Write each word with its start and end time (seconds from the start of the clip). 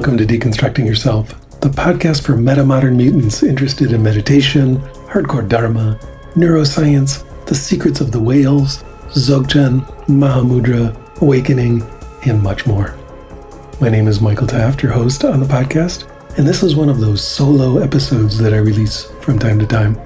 Welcome 0.00 0.16
to 0.16 0.24
Deconstructing 0.24 0.86
Yourself, 0.86 1.28
the 1.60 1.68
podcast 1.68 2.24
for 2.24 2.32
metamodern 2.32 2.96
mutants 2.96 3.42
interested 3.42 3.92
in 3.92 4.02
meditation, 4.02 4.78
hardcore 5.10 5.46
dharma, 5.46 6.00
neuroscience, 6.34 7.22
the 7.44 7.54
secrets 7.54 8.00
of 8.00 8.10
the 8.10 8.18
whales, 8.18 8.82
Dzogchen, 9.10 9.84
Mahamudra, 10.06 10.96
awakening, 11.20 11.82
and 12.24 12.42
much 12.42 12.66
more. 12.66 12.96
My 13.78 13.90
name 13.90 14.08
is 14.08 14.22
Michael 14.22 14.46
Taft, 14.46 14.82
your 14.82 14.92
host 14.92 15.22
on 15.22 15.38
the 15.38 15.44
podcast, 15.44 16.08
and 16.38 16.48
this 16.48 16.62
is 16.62 16.74
one 16.74 16.88
of 16.88 17.00
those 17.00 17.22
solo 17.22 17.76
episodes 17.76 18.38
that 18.38 18.54
I 18.54 18.56
release 18.56 19.04
from 19.20 19.38
time 19.38 19.58
to 19.58 19.66
time. 19.66 20.00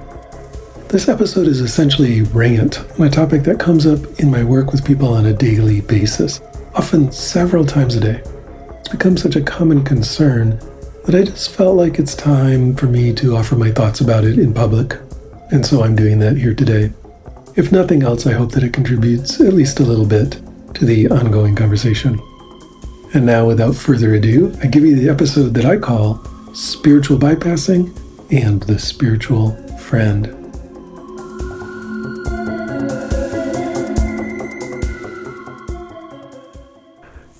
This 0.89 1.07
episode 1.07 1.47
is 1.47 1.61
essentially 1.61 2.19
a 2.19 2.23
rant 2.25 2.81
on 2.99 3.07
a 3.07 3.09
topic 3.09 3.43
that 3.43 3.61
comes 3.61 3.87
up 3.87 4.01
in 4.19 4.29
my 4.29 4.43
work 4.43 4.73
with 4.73 4.83
people 4.83 5.13
on 5.13 5.27
a 5.27 5.33
daily 5.33 5.79
basis, 5.79 6.41
often 6.73 7.13
several 7.13 7.65
times 7.65 7.95
a 7.95 8.01
day. 8.01 8.34
Become 8.95 9.17
such 9.17 9.35
a 9.35 9.41
common 9.41 9.83
concern 9.83 10.57
that 11.03 11.15
I 11.15 11.23
just 11.23 11.49
felt 11.49 11.75
like 11.75 11.99
it's 11.99 12.15
time 12.15 12.73
for 12.77 12.85
me 12.85 13.13
to 13.15 13.35
offer 13.35 13.57
my 13.57 13.69
thoughts 13.69 13.99
about 13.99 14.23
it 14.23 14.39
in 14.39 14.53
public, 14.53 14.97
and 15.51 15.65
so 15.65 15.83
I'm 15.83 15.97
doing 15.97 16.19
that 16.19 16.37
here 16.37 16.55
today. 16.55 16.93
If 17.57 17.73
nothing 17.73 18.03
else, 18.03 18.25
I 18.25 18.31
hope 18.31 18.53
that 18.53 18.63
it 18.63 18.71
contributes 18.71 19.41
at 19.41 19.51
least 19.51 19.81
a 19.81 19.83
little 19.83 20.05
bit 20.05 20.39
to 20.75 20.85
the 20.85 21.09
ongoing 21.09 21.57
conversation. 21.57 22.17
And 23.13 23.25
now, 23.25 23.45
without 23.45 23.75
further 23.75 24.13
ado, 24.13 24.57
I 24.63 24.67
give 24.67 24.85
you 24.85 24.95
the 24.95 25.09
episode 25.09 25.53
that 25.55 25.65
I 25.65 25.75
call 25.75 26.23
Spiritual 26.53 27.17
Bypassing 27.17 27.91
and 28.31 28.63
the 28.63 28.79
Spiritual 28.79 29.57
Friend. 29.77 30.44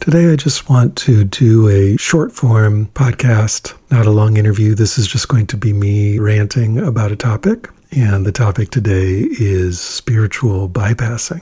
Today, 0.06 0.31
I 0.31 0.36
just 0.36 0.70
want 0.70 0.95
to 0.98 1.23
do 1.23 1.67
a 1.67 1.98
short 1.98 2.31
form 2.31 2.86
podcast, 2.94 3.73
not 3.89 4.06
a 4.06 4.11
long 4.11 4.38
interview. 4.38 4.75
This 4.75 5.00
is 5.00 5.08
just 5.08 5.28
going 5.30 5.48
to 5.48 5.58
be 5.58 5.73
me 5.73 6.20
ranting 6.20 6.78
about 6.78 7.11
a 7.11 7.16
topic. 7.16 7.72
And 7.89 8.23
the 8.23 8.31
topic 8.31 8.70
today 8.70 9.22
is 9.31 9.81
spiritual 9.81 10.70
bypassing. 10.70 11.42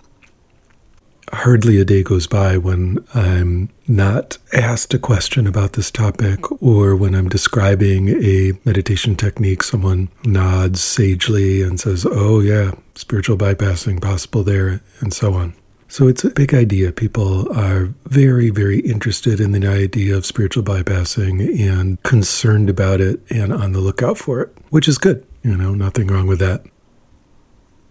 Hardly 1.34 1.78
a 1.82 1.84
day 1.84 2.04
goes 2.04 2.26
by 2.26 2.56
when 2.56 3.06
I'm 3.14 3.68
not 3.86 4.38
asked 4.54 4.94
a 4.94 4.98
question 5.00 5.46
about 5.46 5.74
this 5.74 5.92
topic 5.92 6.50
or 6.62 6.96
when 6.96 7.16
I'm 7.16 7.28
describing 7.28 8.24
a 8.24 8.54
meditation 8.64 9.18
technique, 9.18 9.64
someone 9.64 10.08
nods 10.24 10.80
sagely 10.80 11.62
and 11.62 11.82
says, 11.82 12.08
Oh, 12.10 12.40
yeah, 12.40 12.72
spiritual 12.96 13.36
bypassing 13.36 14.02
possible 14.02 14.46
there, 14.46 14.80
and 15.02 15.14
so 15.14 15.34
on. 15.34 15.54
So 15.94 16.08
it's 16.08 16.24
a 16.24 16.32
big 16.32 16.56
idea. 16.56 16.92
People 16.92 17.56
are 17.56 17.94
very, 18.06 18.50
very 18.50 18.80
interested 18.80 19.40
in 19.40 19.52
the 19.52 19.68
idea 19.68 20.18
of 20.18 20.26
spiritual 20.26 20.64
bypassing 20.64 21.60
and 21.70 22.02
concerned 22.02 22.68
about 22.68 23.00
it 23.00 23.20
and 23.30 23.54
on 23.54 23.74
the 23.74 23.80
lookout 23.80 24.18
for 24.18 24.42
it, 24.42 24.58
which 24.72 24.88
is 24.88 24.98
good. 24.98 25.24
You 25.44 25.56
know, 25.56 25.76
nothing 25.76 26.08
wrong 26.08 26.26
with 26.26 26.40
that. 26.40 26.66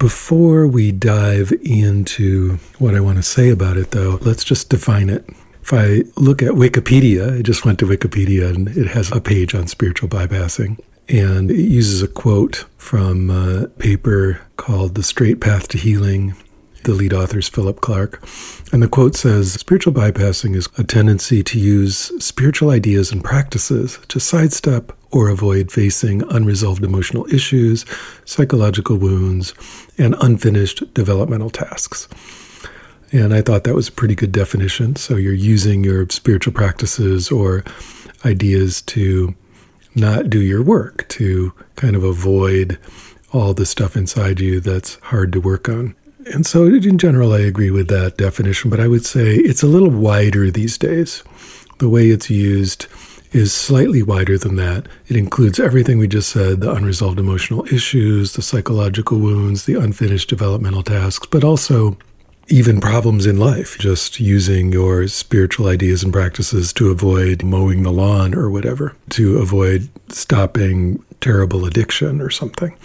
Before 0.01 0.67
we 0.67 0.91
dive 0.91 1.53
into 1.63 2.57
what 2.81 2.97
I 2.97 3.01
want 3.01 3.19
to 3.19 3.23
say 3.23 3.51
about 3.51 3.77
it, 3.77 3.93
though, 3.93 4.19
let's 4.23 4.43
just 4.43 4.69
define 4.69 5.09
it. 5.09 5.25
If 5.63 5.73
I 5.73 6.03
look 6.17 6.43
at 6.43 6.55
Wikipedia, 6.55 7.39
I 7.39 7.43
just 7.43 7.65
went 7.65 7.79
to 7.79 7.87
Wikipedia 7.87 8.53
and 8.53 8.67
it 8.77 8.89
has 8.89 9.13
a 9.13 9.21
page 9.21 9.55
on 9.55 9.69
spiritual 9.69 10.09
bypassing. 10.09 10.81
And 11.09 11.53
it 11.53 11.71
uses 11.71 12.03
a 12.03 12.09
quote 12.09 12.65
from 12.79 13.31
a 13.31 13.69
paper 13.69 14.41
called 14.57 14.97
The 14.97 15.05
Straight 15.05 15.41
Path 15.41 15.69
to 15.69 15.79
Healing 15.79 16.35
the 16.85 16.93
lead 16.93 17.13
author 17.13 17.39
is 17.39 17.49
Philip 17.49 17.81
Clarke. 17.81 18.23
And 18.73 18.83
the 18.83 18.89
quote 18.89 19.15
says 19.15 19.53
Spiritual 19.53 19.93
bypassing 19.93 20.57
is 20.57 20.69
a 20.79 20.85
tendency 20.85 21.43
to 21.43 21.59
use 21.59 22.13
spiritual 22.25 22.71
ideas 22.71 23.13
and 23.13 23.23
practices 23.23 23.99
to 24.09 24.21
sidestep 24.21 24.93
or 25.11 25.29
avoid 25.29 25.71
facing 25.71 26.23
unresolved 26.31 26.83
emotional 26.83 27.27
issues, 27.33 27.85
psychological 28.25 28.97
wounds, 28.97 29.55
and 29.99 30.15
unfinished 30.21 30.93
developmental 30.95 31.51
tasks. 31.51 32.09
And 33.13 33.35
I 33.35 33.43
thought 33.43 33.65
that 33.65 33.75
was 33.75 33.89
a 33.89 33.93
pretty 33.93 34.15
good 34.15 34.33
definition. 34.33 34.97
So 34.97 35.17
you're 35.17 35.35
using 35.35 35.85
your 35.85 36.09
spiritual 36.09 36.55
practices 36.55 37.31
or 37.31 37.63
ideas 38.25 38.81
to 38.83 39.35
not 39.95 40.31
do 40.31 40.41
your 40.41 40.63
work, 40.63 41.07
to 41.11 41.53
kind 41.77 41.95
of 41.95 42.05
avoid 42.05 42.79
all 43.33 43.55
the 43.55 43.67
stuff 43.67 43.97
inside 43.97 44.41
you 44.41 44.61
that's 44.61 44.97
hard 44.97 45.33
to 45.33 45.41
work 45.41 45.69
on. 45.69 45.95
And 46.27 46.47
so, 46.47 46.67
in 46.67 46.99
general, 46.99 47.33
I 47.33 47.41
agree 47.41 47.71
with 47.71 47.89
that 47.89 48.17
definition, 48.17 48.71
but 48.71 48.81
I 48.81 48.89
would 48.89 49.05
say 49.05 49.35
it's 49.35 49.63
a 49.63 49.67
little 49.67 49.91
wider 49.91 50.51
these 50.51 50.79
days. 50.79 51.23
The 51.79 51.89
way 51.89 52.11
it's 52.11 52.31
used 52.31 52.87
is 53.33 53.53
slightly 53.53 54.03
wider 54.03 54.39
than 54.39 54.57
that. 54.57 54.87
It 55.09 55.17
includes 55.17 55.59
everything 55.59 55.99
we 55.99 56.07
just 56.07 56.29
said 56.29 56.61
the 56.61 56.73
unresolved 56.73 57.19
emotional 57.19 57.67
issues, 57.73 58.35
the 58.35 58.43
psychological 58.43 59.19
wounds, 59.19 59.65
the 59.65 59.75
unfinished 59.75 60.29
developmental 60.29 60.83
tasks, 60.83 61.27
but 61.31 61.43
also 61.43 61.97
even 62.49 62.81
problems 62.81 63.25
in 63.25 63.39
life, 63.39 63.79
just 63.79 64.21
using 64.21 64.73
your 64.73 65.09
spiritual 65.09 65.69
ideas 65.69 66.03
and 66.03 66.13
practices 66.13 66.73
to 66.75 66.91
avoid 66.91 67.43
mowing 67.43 67.83
the 67.83 67.93
lawn 67.93 68.35
or 68.35 68.51
whatever, 68.51 68.95
to 69.11 69.39
avoid 69.39 69.89
stopping 70.09 71.03
terrible 71.21 71.65
addiction 71.65 72.21
or 72.21 72.31
something. 72.31 72.77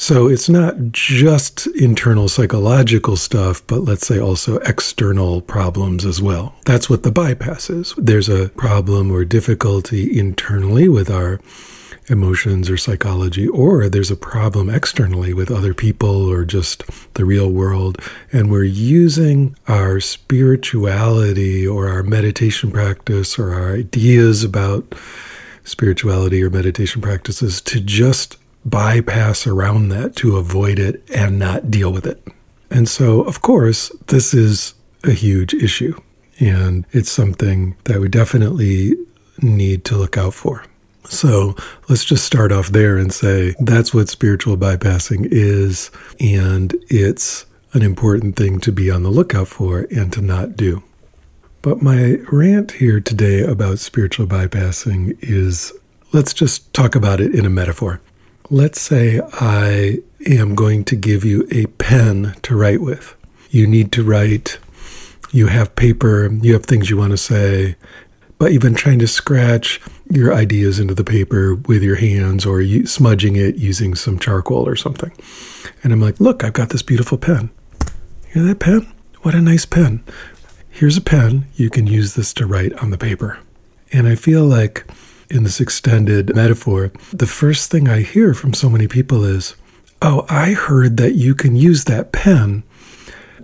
So 0.00 0.28
it's 0.28 0.48
not 0.48 0.76
just 0.92 1.66
internal 1.66 2.28
psychological 2.28 3.16
stuff, 3.16 3.66
but 3.66 3.80
let's 3.80 4.06
say 4.06 4.20
also 4.20 4.58
external 4.58 5.40
problems 5.42 6.04
as 6.04 6.22
well. 6.22 6.54
That's 6.64 6.88
what 6.88 7.02
the 7.02 7.10
bypass 7.10 7.68
is. 7.68 7.94
There's 7.98 8.28
a 8.28 8.48
problem 8.50 9.10
or 9.10 9.24
difficulty 9.24 10.16
internally 10.16 10.88
with 10.88 11.10
our 11.10 11.40
emotions 12.06 12.70
or 12.70 12.76
psychology, 12.76 13.48
or 13.48 13.88
there's 13.88 14.12
a 14.12 14.16
problem 14.16 14.70
externally 14.70 15.34
with 15.34 15.50
other 15.50 15.74
people 15.74 16.30
or 16.30 16.44
just 16.44 16.84
the 17.14 17.24
real 17.24 17.50
world. 17.50 18.00
And 18.32 18.52
we're 18.52 18.62
using 18.62 19.56
our 19.66 19.98
spirituality 19.98 21.66
or 21.66 21.88
our 21.88 22.04
meditation 22.04 22.70
practice 22.70 23.36
or 23.36 23.52
our 23.52 23.74
ideas 23.74 24.44
about 24.44 24.94
spirituality 25.64 26.40
or 26.42 26.50
meditation 26.50 27.02
practices 27.02 27.60
to 27.62 27.80
just 27.80 28.37
bypass 28.64 29.46
around 29.46 29.88
that 29.88 30.16
to 30.16 30.36
avoid 30.36 30.78
it 30.78 31.02
and 31.14 31.38
not 31.38 31.70
deal 31.70 31.92
with 31.92 32.06
it. 32.06 32.26
And 32.70 32.88
so, 32.88 33.22
of 33.22 33.40
course, 33.40 33.90
this 34.06 34.34
is 34.34 34.74
a 35.04 35.12
huge 35.12 35.54
issue. 35.54 35.98
And 36.40 36.86
it's 36.92 37.10
something 37.10 37.76
that 37.84 38.00
we 38.00 38.08
definitely 38.08 38.94
need 39.40 39.84
to 39.86 39.96
look 39.96 40.16
out 40.16 40.34
for. 40.34 40.64
So 41.04 41.56
let's 41.88 42.04
just 42.04 42.24
start 42.24 42.52
off 42.52 42.68
there 42.68 42.98
and 42.98 43.12
say 43.12 43.54
that's 43.60 43.94
what 43.94 44.08
spiritual 44.08 44.56
bypassing 44.56 45.26
is. 45.30 45.90
And 46.20 46.74
it's 46.88 47.46
an 47.72 47.82
important 47.82 48.36
thing 48.36 48.60
to 48.60 48.72
be 48.72 48.90
on 48.90 49.02
the 49.02 49.10
lookout 49.10 49.48
for 49.48 49.86
and 49.90 50.12
to 50.12 50.20
not 50.20 50.56
do. 50.56 50.82
But 51.62 51.82
my 51.82 52.16
rant 52.30 52.72
here 52.72 53.00
today 53.00 53.40
about 53.40 53.78
spiritual 53.78 54.26
bypassing 54.26 55.18
is 55.20 55.72
let's 56.12 56.32
just 56.32 56.72
talk 56.72 56.94
about 56.94 57.20
it 57.20 57.34
in 57.34 57.44
a 57.44 57.50
metaphor. 57.50 58.00
Let's 58.50 58.80
say 58.80 59.20
I 59.34 59.98
am 60.26 60.54
going 60.54 60.84
to 60.84 60.96
give 60.96 61.22
you 61.22 61.46
a 61.50 61.66
pen 61.66 62.34
to 62.42 62.56
write 62.56 62.80
with. 62.80 63.14
You 63.50 63.66
need 63.66 63.92
to 63.92 64.02
write, 64.02 64.58
you 65.30 65.48
have 65.48 65.76
paper, 65.76 66.32
you 66.32 66.54
have 66.54 66.64
things 66.64 66.88
you 66.88 66.96
want 66.96 67.10
to 67.10 67.18
say, 67.18 67.76
but 68.38 68.52
you've 68.52 68.62
been 68.62 68.74
trying 68.74 69.00
to 69.00 69.06
scratch 69.06 69.82
your 70.10 70.32
ideas 70.32 70.80
into 70.80 70.94
the 70.94 71.04
paper 71.04 71.56
with 71.56 71.82
your 71.82 71.96
hands 71.96 72.46
or 72.46 72.64
smudging 72.86 73.36
it 73.36 73.56
using 73.56 73.94
some 73.94 74.18
charcoal 74.18 74.66
or 74.66 74.76
something. 74.76 75.12
And 75.84 75.92
I'm 75.92 76.00
like, 76.00 76.18
look, 76.18 76.42
I've 76.42 76.54
got 76.54 76.70
this 76.70 76.82
beautiful 76.82 77.18
pen. 77.18 77.50
Hear 78.32 78.44
that 78.44 78.60
pen? 78.60 78.90
What 79.20 79.34
a 79.34 79.42
nice 79.42 79.66
pen. 79.66 80.02
Here's 80.70 80.96
a 80.96 81.02
pen. 81.02 81.44
You 81.56 81.68
can 81.68 81.86
use 81.86 82.14
this 82.14 82.32
to 82.34 82.46
write 82.46 82.72
on 82.74 82.92
the 82.92 82.98
paper. 82.98 83.40
And 83.92 84.08
I 84.08 84.14
feel 84.14 84.46
like 84.46 84.86
in 85.30 85.44
this 85.44 85.60
extended 85.60 86.34
metaphor, 86.34 86.92
the 87.12 87.26
first 87.26 87.70
thing 87.70 87.88
I 87.88 88.00
hear 88.00 88.34
from 88.34 88.54
so 88.54 88.68
many 88.68 88.88
people 88.88 89.24
is, 89.24 89.54
Oh, 90.00 90.26
I 90.28 90.52
heard 90.52 90.96
that 90.98 91.14
you 91.14 91.34
can 91.34 91.56
use 91.56 91.84
that 91.84 92.12
pen 92.12 92.62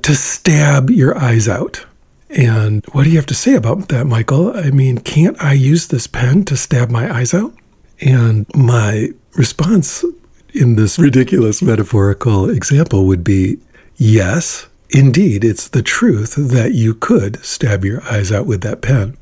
to 0.02 0.14
stab 0.14 0.90
your 0.90 1.18
eyes 1.18 1.48
out. 1.48 1.84
And 2.30 2.84
what 2.92 3.04
do 3.04 3.10
you 3.10 3.16
have 3.16 3.26
to 3.26 3.34
say 3.34 3.54
about 3.54 3.88
that, 3.88 4.06
Michael? 4.06 4.56
I 4.56 4.70
mean, 4.70 4.98
can't 4.98 5.40
I 5.42 5.52
use 5.52 5.88
this 5.88 6.06
pen 6.06 6.44
to 6.46 6.56
stab 6.56 6.90
my 6.90 7.12
eyes 7.12 7.34
out? 7.34 7.54
And 8.00 8.46
my 8.54 9.10
response 9.34 10.04
in 10.52 10.76
this 10.76 10.98
ridiculous 10.98 11.62
metaphorical 11.62 12.48
example 12.48 13.06
would 13.06 13.24
be 13.24 13.58
yes, 13.96 14.66
indeed, 14.90 15.44
it's 15.44 15.68
the 15.68 15.82
truth 15.82 16.34
that 16.36 16.72
you 16.72 16.94
could 16.94 17.44
stab 17.44 17.84
your 17.84 18.02
eyes 18.04 18.30
out 18.30 18.46
with 18.46 18.62
that 18.62 18.80
pen. 18.82 19.16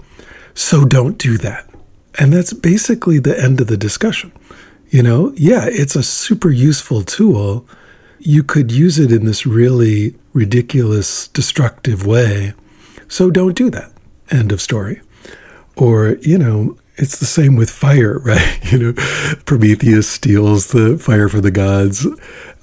So 0.54 0.84
don't 0.84 1.16
do 1.16 1.38
that. 1.38 1.71
And 2.18 2.32
that's 2.32 2.52
basically 2.52 3.18
the 3.18 3.38
end 3.38 3.60
of 3.60 3.66
the 3.66 3.76
discussion. 3.76 4.32
You 4.90 5.02
know, 5.02 5.32
yeah, 5.36 5.66
it's 5.68 5.96
a 5.96 6.02
super 6.02 6.50
useful 6.50 7.02
tool. 7.02 7.66
You 8.18 8.42
could 8.42 8.70
use 8.70 8.98
it 8.98 9.10
in 9.10 9.24
this 9.24 9.46
really 9.46 10.14
ridiculous, 10.32 11.28
destructive 11.28 12.06
way. 12.06 12.52
So 13.08 13.30
don't 13.30 13.56
do 13.56 13.70
that. 13.70 13.90
End 14.30 14.52
of 14.52 14.60
story. 14.60 15.00
Or, 15.76 16.16
you 16.20 16.36
know, 16.36 16.76
it's 16.96 17.18
the 17.18 17.26
same 17.26 17.56
with 17.56 17.70
fire, 17.70 18.18
right? 18.24 18.58
You 18.70 18.78
know, 18.78 18.92
Prometheus 19.46 20.08
steals 20.08 20.68
the 20.68 20.98
fire 20.98 21.28
for 21.28 21.40
the 21.40 21.50
gods. 21.50 22.06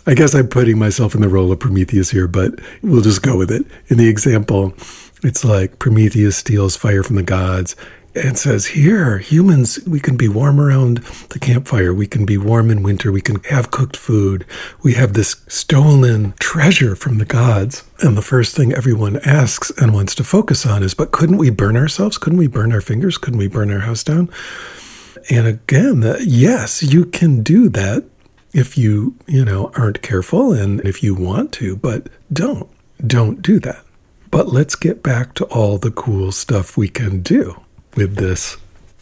I 0.06 0.14
guess 0.14 0.34
I'm 0.34 0.48
putting 0.48 0.80
myself 0.80 1.14
in 1.14 1.22
the 1.22 1.30
role 1.30 1.52
of 1.52 1.60
Prometheus 1.60 2.12
here, 2.12 2.28
but 2.28 2.60
we'll 2.82 3.02
just 3.02 3.22
go 3.22 3.38
with 3.38 3.52
it. 3.52 3.66
In 3.88 3.98
the 3.98 4.08
example, 4.08 4.74
it's 5.24 5.44
like 5.44 5.80
Prometheus 5.80 6.38
steals 6.38 6.76
fire 6.76 7.04
from 7.04 7.16
the 7.16 7.24
gods 7.24 7.76
and 8.20 8.38
says, 8.38 8.68
Here, 8.68 9.18
humans, 9.18 9.80
we 9.88 10.00
can 10.00 10.18
be 10.18 10.28
warm 10.28 10.60
around 10.60 10.98
the 11.30 11.40
campfire. 11.40 11.94
We 11.94 12.08
can 12.08 12.26
be 12.26 12.38
warm 12.38 12.70
in 12.70 12.84
winter. 12.84 13.12
We 13.12 13.22
can 13.22 13.42
have 13.46 13.72
cooked 13.72 13.98
food. 13.98 14.46
We 14.84 14.94
have 14.94 15.14
this 15.14 15.44
stolen 15.48 16.34
treasure 16.40 16.96
from 16.96 17.18
the 17.18 17.26
gods. 17.26 17.84
And 18.00 18.18
the 18.18 18.22
first 18.22 18.56
thing 18.56 18.74
everyone 18.74 19.18
asks 19.26 19.72
and 19.78 19.94
wants 19.94 20.16
to 20.16 20.24
focus 20.24 20.66
on 20.66 20.84
is, 20.84 20.94
But 20.94 21.12
couldn't 21.12 21.38
we 21.38 21.50
burn 21.50 21.78
ourselves? 21.78 22.18
Couldn't 22.18 22.40
we 22.40 22.48
burn 22.48 22.72
our 22.72 22.82
fingers? 22.82 23.18
Couldn't 23.18 23.40
we 23.40 23.48
burn 23.48 23.72
our 23.72 23.80
house 23.80 24.04
down? 24.04 24.30
And 25.30 25.48
again, 25.48 26.04
uh, 26.04 26.18
yes, 26.22 26.84
you 26.84 27.06
can 27.06 27.44
do 27.44 27.70
that 27.70 28.06
if 28.54 28.78
you, 28.78 29.16
you 29.28 29.46
know, 29.46 29.72
aren't 29.76 30.02
careful 30.02 30.54
and 30.54 30.82
if 30.82 31.04
you 31.04 31.14
want 31.14 31.52
to, 31.54 31.76
but 31.76 32.08
don't. 32.32 32.70
Don't 33.06 33.42
do 33.42 33.60
that. 33.60 33.84
But 34.32 34.50
let's 34.50 34.76
get 34.76 35.02
back 35.02 35.34
to 35.36 35.46
all 35.46 35.78
the 35.78 35.92
cool 35.92 36.32
stuff 36.32 36.78
we 36.78 36.90
can 36.90 37.22
do 37.22 37.62
with 37.96 38.16
this 38.16 38.58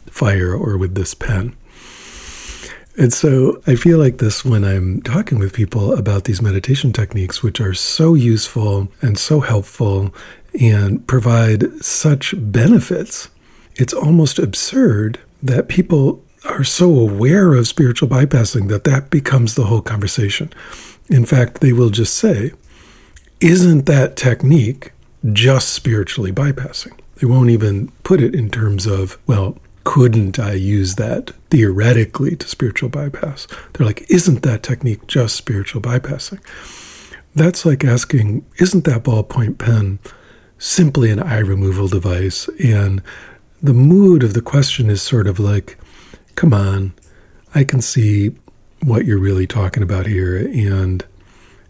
fire 0.07 0.53
or 0.53 0.77
with 0.77 0.95
this 0.95 1.13
pen. 1.13 1.55
And 2.97 3.13
so 3.13 3.61
I 3.67 3.75
feel 3.75 3.99
like 3.99 4.17
this 4.17 4.43
when 4.43 4.63
I'm 4.63 5.03
talking 5.03 5.37
with 5.37 5.53
people 5.53 5.93
about 5.93 6.23
these 6.23 6.41
meditation 6.41 6.91
techniques, 6.91 7.43
which 7.43 7.61
are 7.61 7.75
so 7.75 8.15
useful 8.15 8.87
and 9.01 9.19
so 9.19 9.39
helpful 9.39 10.13
and 10.59 11.05
provide 11.05 11.83
such 11.83 12.33
benefits. 12.37 13.29
It's 13.75 13.93
almost 13.93 14.39
absurd 14.39 15.19
that 15.43 15.67
people 15.67 16.23
are 16.45 16.63
so 16.63 16.97
aware 16.97 17.53
of 17.53 17.67
spiritual 17.67 18.09
bypassing 18.09 18.67
that 18.69 18.83
that 18.85 19.11
becomes 19.11 19.53
the 19.53 19.65
whole 19.65 19.81
conversation. 19.81 20.51
In 21.07 21.25
fact, 21.25 21.61
they 21.61 21.73
will 21.73 21.91
just 21.91 22.15
say, 22.15 22.51
Isn't 23.39 23.85
that 23.85 24.15
technique 24.15 24.91
just 25.33 25.69
spiritually 25.69 26.31
bypassing? 26.31 26.97
They 27.19 27.27
won't 27.27 27.49
even 27.49 27.89
put 28.03 28.21
it 28.21 28.35
in 28.35 28.49
terms 28.49 28.85
of, 28.85 29.17
well, 29.27 29.57
couldn't 29.83 30.37
I 30.37 30.53
use 30.53 30.95
that 30.95 31.31
theoretically 31.49 32.35
to 32.35 32.47
spiritual 32.47 32.89
bypass? 32.89 33.47
They're 33.73 33.87
like, 33.87 34.09
isn't 34.09 34.43
that 34.43 34.61
technique 34.63 35.07
just 35.07 35.35
spiritual 35.35 35.81
bypassing? 35.81 36.39
That's 37.33 37.65
like 37.65 37.83
asking, 37.83 38.45
isn't 38.57 38.83
that 38.85 39.03
ballpoint 39.03 39.57
pen 39.57 39.99
simply 40.57 41.09
an 41.09 41.21
eye 41.21 41.39
removal 41.39 41.87
device? 41.87 42.49
And 42.63 43.01
the 43.61 43.73
mood 43.73 44.23
of 44.23 44.33
the 44.33 44.41
question 44.41 44.89
is 44.89 45.01
sort 45.01 45.27
of 45.27 45.39
like, 45.39 45.77
come 46.35 46.53
on, 46.53 46.93
I 47.55 47.63
can 47.63 47.81
see 47.81 48.35
what 48.83 49.05
you're 49.05 49.19
really 49.19 49.47
talking 49.47 49.81
about 49.83 50.05
here, 50.05 50.37
and 50.37 51.03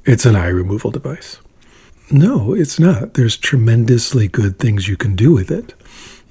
it's 0.06 0.26
an 0.26 0.36
eye 0.36 0.48
removal 0.48 0.92
device. 0.92 1.40
No, 2.12 2.54
it's 2.54 2.80
not. 2.80 3.16
There's 3.16 3.36
tremendously 3.36 4.30
good 4.30 4.60
things 4.60 4.88
you 4.88 4.96
can 4.96 5.14
do 5.16 5.34
with 5.34 5.52
it. 5.52 5.74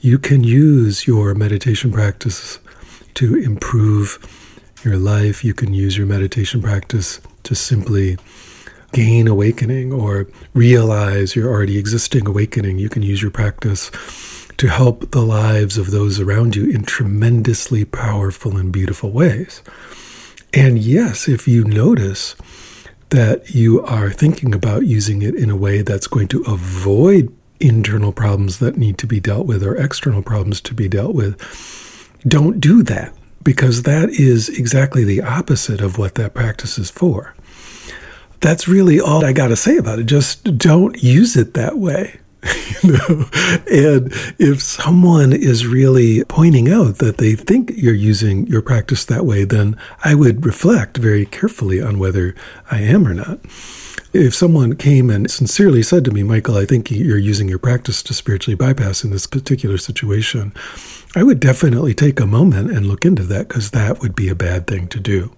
You 0.01 0.19
can 0.19 0.43
use 0.43 1.07
your 1.07 1.35
meditation 1.35 1.93
practice 1.93 2.59
to 3.15 3.35
improve 3.35 4.19
your 4.83 4.97
life. 4.97 5.45
You 5.45 5.53
can 5.53 5.75
use 5.75 5.99
your 5.99 6.07
meditation 6.07 6.63
practice 6.63 7.21
to 7.43 7.55
simply 7.55 8.17
gain 8.93 9.29
awakening 9.29 9.93
or 9.93 10.29
realize 10.55 11.37
your 11.37 11.53
already 11.53 11.77
existing 11.77 12.27
awakening. 12.27 12.79
You 12.79 12.89
can 12.89 13.03
use 13.03 13.21
your 13.21 13.31
practice 13.31 13.91
to 14.57 14.69
help 14.69 15.11
the 15.11 15.21
lives 15.21 15.77
of 15.77 15.91
those 15.91 16.19
around 16.19 16.57
you 16.57 16.71
in 16.71 16.85
tremendously 16.85 17.85
powerful 17.85 18.57
and 18.57 18.73
beautiful 18.73 19.11
ways. 19.11 19.63
And 20.55 20.79
yes, 20.79 21.29
if 21.29 21.47
you 21.47 21.65
notice 21.65 22.35
that 23.11 23.55
you 23.55 23.83
are 23.85 24.11
thinking 24.11 24.55
about 24.55 24.87
using 24.87 25.23
it 25.23 25.35
in 25.35 25.51
a 25.51 25.57
way 25.57 25.83
that's 25.83 26.07
going 26.07 26.29
to 26.29 26.43
avoid 26.43 27.33
internal 27.61 28.13
problems 28.13 28.59
that 28.59 28.77
need 28.77 28.99
to 28.99 29.07
be 29.07 29.21
dealt 29.21 29.47
with 29.47 29.63
or 29.63 29.77
external 29.77 30.23
problems 30.23 30.61
to 30.61 30.75
be 30.75 30.89
dealt 30.89 31.15
with, 31.15 31.41
don't 32.27 32.61
do 32.61 32.83
that 32.83 33.15
because 33.43 33.83
that 33.83 34.11
is 34.11 34.49
exactly 34.49 35.05
the 35.05 35.23
opposite 35.23 35.81
of 35.81 35.99
what 35.99 36.17
that 36.17 36.35
practice 36.35 36.79
is 36.79 36.91
for. 36.91 37.35
That's 38.41 38.69
really 38.69 39.01
all 39.01 39.25
I 39.25 39.33
got 39.33 39.49
to 39.49 39.57
say 39.57 39.77
about 39.77 39.99
it. 39.99 40.05
Just 40.05 40.59
don't 40.59 41.03
use 41.03 41.37
it 41.37 41.55
that 41.55 41.79
way. 41.79 42.21
you 42.83 42.93
know? 42.93 43.29
And 43.71 44.13
if 44.39 44.63
someone 44.63 45.33
is 45.33 45.67
really 45.67 46.25
pointing 46.25 46.71
out 46.71 46.99
that 46.99 47.19
they 47.19 47.35
think 47.35 47.73
you're 47.75 47.95
using 47.95 48.47
your 48.47 48.63
practice 48.63 49.05
that 49.07 49.25
way, 49.25 49.45
then 49.45 49.77
I 50.05 50.15
would 50.15 50.45
reflect 50.45 50.97
very 50.97 51.27
carefully 51.27 51.81
on 51.81 51.99
whether 51.99 52.35
I 52.71 52.81
am 52.81 53.07
or 53.07 53.15
not. 53.15 53.41
If 54.13 54.35
someone 54.35 54.77
came 54.77 55.11
and 55.11 55.31
sincerely 55.31 55.83
said 55.83 56.05
to 56.07 56.11
me, 56.11 56.23
Michael, 56.23 56.57
I 56.57 56.65
think 56.65 56.91
you're 56.91 57.19
using 57.19 57.49
your 57.49 57.59
practice 57.59 58.03
to 58.05 58.15
spiritually 58.15 58.57
bypass 58.57 59.05
in 59.05 59.11
this 59.11 59.27
particular 59.27 59.77
situation, 59.77 60.55
I 61.15 61.23
would 61.23 61.41
definitely 61.41 61.93
take 61.93 62.19
a 62.19 62.27
moment 62.27 62.71
and 62.71 62.87
look 62.87 63.05
into 63.05 63.25
that 63.25 63.49
because 63.49 63.73
that 63.73 64.01
would 64.01 64.17
be 64.17 64.29
a 64.29 64.35
bad 64.35 64.67
thing 64.67 64.89
to 64.89 65.01
do. 65.01 65.33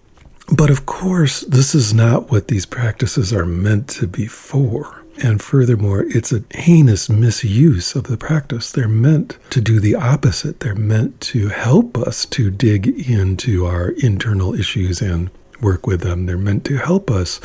But 0.55 0.71
of 0.71 0.87
course, 0.87 1.41
this 1.43 1.75
is 1.75 1.93
not 1.93 2.31
what 2.31 2.49
these 2.49 2.67
practices 2.67 3.33
are 3.33 3.45
meant 3.45 3.89
to 3.91 4.07
be 4.07 4.27
for. 4.27 4.98
And 5.21 5.43
furthermore, 5.43 6.05
it's 6.09 6.33
a 6.33 6.45
heinous 6.55 7.09
misuse 7.09 7.95
of 7.97 8.05
the 8.05 8.17
practice. 8.17 8.71
They're 8.71 8.87
meant 8.87 9.37
to 9.51 9.61
do 9.61 9.81
the 9.81 9.97
opposite. 9.97 10.61
They're 10.61 10.75
meant 10.75 11.21
to 11.23 11.49
help 11.49 11.99
us 11.99 12.25
to 12.27 12.51
dig 12.51 13.11
into 13.11 13.67
our 13.67 13.91
internal 13.91 14.55
issues 14.55 15.03
and 15.03 15.31
work 15.61 15.87
with 15.87 16.03
them. 16.03 16.27
They're 16.27 16.39
meant 16.39 16.65
to 16.67 16.77
help 16.77 17.11
us 17.11 17.41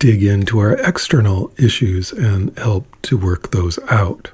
dig 0.00 0.24
into 0.24 0.58
our 0.58 0.72
external 0.72 1.52
issues 1.56 2.10
and 2.12 2.56
help 2.58 2.84
to 3.02 3.16
work 3.16 3.52
those 3.52 3.78
out. 3.88 4.32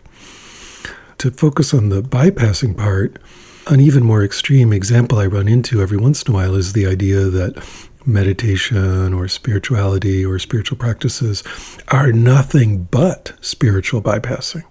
To 1.19 1.31
focus 1.31 1.75
on 1.75 1.90
the 1.90 2.00
bypassing 2.00 2.76
part, 2.76 3.19
an 3.67 3.81
even 3.81 4.02
more 4.05 4.25
extreme 4.25 4.73
example 4.73 5.19
I 5.19 5.26
run 5.26 5.49
into 5.49 5.83
every 5.83 5.99
once 5.99 6.23
in 6.23 6.33
a 6.33 6.35
while 6.35 6.55
is 6.55 6.73
the 6.73 6.87
idea 6.87 7.25
that 7.25 7.62
meditation 8.07 9.12
or 9.12 9.28
spirituality 9.28 10.25
or 10.25 10.38
spiritual 10.38 10.78
practices 10.78 11.43
are 11.88 12.12
nothing 12.12 12.85
but 12.85 13.33
spiritual 13.40 14.02
bypassing. 14.02 14.64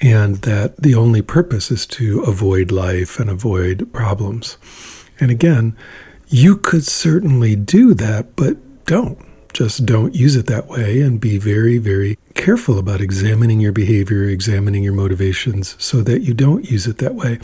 And 0.00 0.36
that 0.36 0.80
the 0.80 0.94
only 0.94 1.22
purpose 1.22 1.70
is 1.70 1.86
to 1.86 2.22
avoid 2.22 2.72
life 2.72 3.20
and 3.20 3.28
avoid 3.28 3.92
problems. 3.92 4.56
And 5.18 5.30
again, 5.30 5.76
you 6.28 6.56
could 6.56 6.84
certainly 6.84 7.56
do 7.56 7.92
that, 7.94 8.34
but 8.36 8.56
don't. 8.86 9.18
Just 9.52 9.84
don't 9.84 10.14
use 10.14 10.36
it 10.36 10.46
that 10.46 10.68
way 10.68 11.00
and 11.00 11.20
be 11.20 11.36
very, 11.36 11.78
very 11.78 12.16
careful 12.34 12.78
about 12.78 13.00
examining 13.00 13.60
your 13.60 13.72
behavior, 13.72 14.24
examining 14.24 14.84
your 14.84 14.92
motivations 14.92 15.74
so 15.78 16.02
that 16.02 16.22
you 16.22 16.34
don't 16.34 16.70
use 16.70 16.86
it 16.86 16.98
that 16.98 17.16
way. 17.16 17.40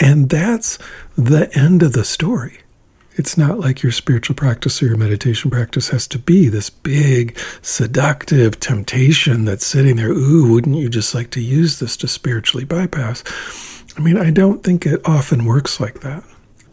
And 0.00 0.30
that's 0.30 0.78
the 1.16 1.50
end 1.58 1.82
of 1.82 1.92
the 1.94 2.04
story. 2.04 2.60
It's 3.18 3.36
not 3.36 3.58
like 3.58 3.82
your 3.82 3.90
spiritual 3.90 4.36
practice 4.36 4.80
or 4.80 4.86
your 4.86 4.96
meditation 4.96 5.50
practice 5.50 5.88
has 5.88 6.06
to 6.08 6.20
be 6.20 6.48
this 6.48 6.70
big, 6.70 7.36
seductive 7.62 8.60
temptation 8.60 9.44
that's 9.44 9.66
sitting 9.66 9.96
there. 9.96 10.12
Ooh, 10.12 10.52
wouldn't 10.52 10.76
you 10.76 10.88
just 10.88 11.16
like 11.16 11.30
to 11.32 11.40
use 11.40 11.80
this 11.80 11.96
to 11.96 12.06
spiritually 12.06 12.64
bypass? 12.64 13.24
I 13.96 14.00
mean, 14.00 14.16
I 14.16 14.30
don't 14.30 14.62
think 14.62 14.86
it 14.86 15.00
often 15.04 15.44
works 15.44 15.80
like 15.80 16.00
that. 16.00 16.22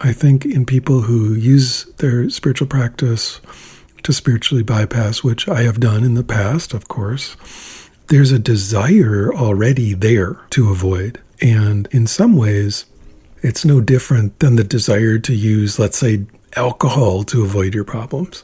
I 0.02 0.14
think 0.14 0.46
in 0.46 0.68
people 0.68 1.02
who 1.02 1.34
use 1.34 1.86
their 1.98 2.30
spiritual 2.30 2.68
practice 2.68 3.42
to 4.04 4.14
spiritually 4.14 4.64
bypass, 4.64 5.24
which 5.24 5.50
I 5.50 5.64
have 5.64 5.80
done 5.80 6.04
in 6.04 6.14
the 6.14 6.24
past, 6.24 6.76
of 6.76 6.88
course, 6.88 7.36
there's 8.10 8.32
a 8.32 8.38
desire 8.38 9.34
already 9.34 9.96
there 9.96 10.38
to 10.52 10.70
avoid. 10.70 11.20
And 11.42 11.88
in 11.90 12.06
some 12.06 12.36
ways, 12.36 12.86
it's 13.42 13.66
no 13.66 13.82
different 13.82 14.40
than 14.40 14.56
the 14.56 14.64
desire 14.64 15.20
to 15.20 15.34
use, 15.34 15.78
let's 15.80 15.98
say, 15.98 16.26
alcohol 16.56 17.24
to 17.24 17.44
avoid 17.44 17.74
your 17.74 17.84
problems. 17.84 18.44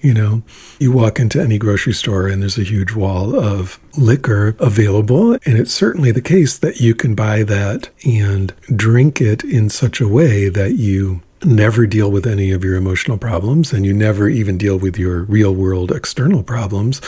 You 0.00 0.14
know, 0.14 0.42
you 0.78 0.92
walk 0.92 1.20
into 1.20 1.42
any 1.42 1.58
grocery 1.58 1.92
store 1.92 2.26
and 2.26 2.40
there's 2.40 2.56
a 2.56 2.62
huge 2.62 2.94
wall 2.94 3.38
of 3.38 3.78
liquor 3.98 4.56
available. 4.58 5.32
And 5.32 5.58
it's 5.58 5.72
certainly 5.72 6.10
the 6.10 6.22
case 6.22 6.56
that 6.58 6.80
you 6.80 6.94
can 6.94 7.14
buy 7.14 7.42
that 7.42 7.90
and 8.06 8.54
drink 8.74 9.20
it 9.20 9.44
in 9.44 9.68
such 9.68 10.00
a 10.00 10.08
way 10.08 10.48
that 10.48 10.72
you 10.76 11.20
never 11.44 11.86
deal 11.86 12.10
with 12.10 12.26
any 12.26 12.50
of 12.50 12.64
your 12.64 12.76
emotional 12.76 13.18
problems 13.18 13.72
and 13.72 13.84
you 13.84 13.92
never 13.92 14.28
even 14.28 14.58
deal 14.58 14.78
with 14.78 14.98
your 14.98 15.24
real 15.24 15.54
world 15.54 15.90
external 15.90 16.42
problems. 16.42 17.00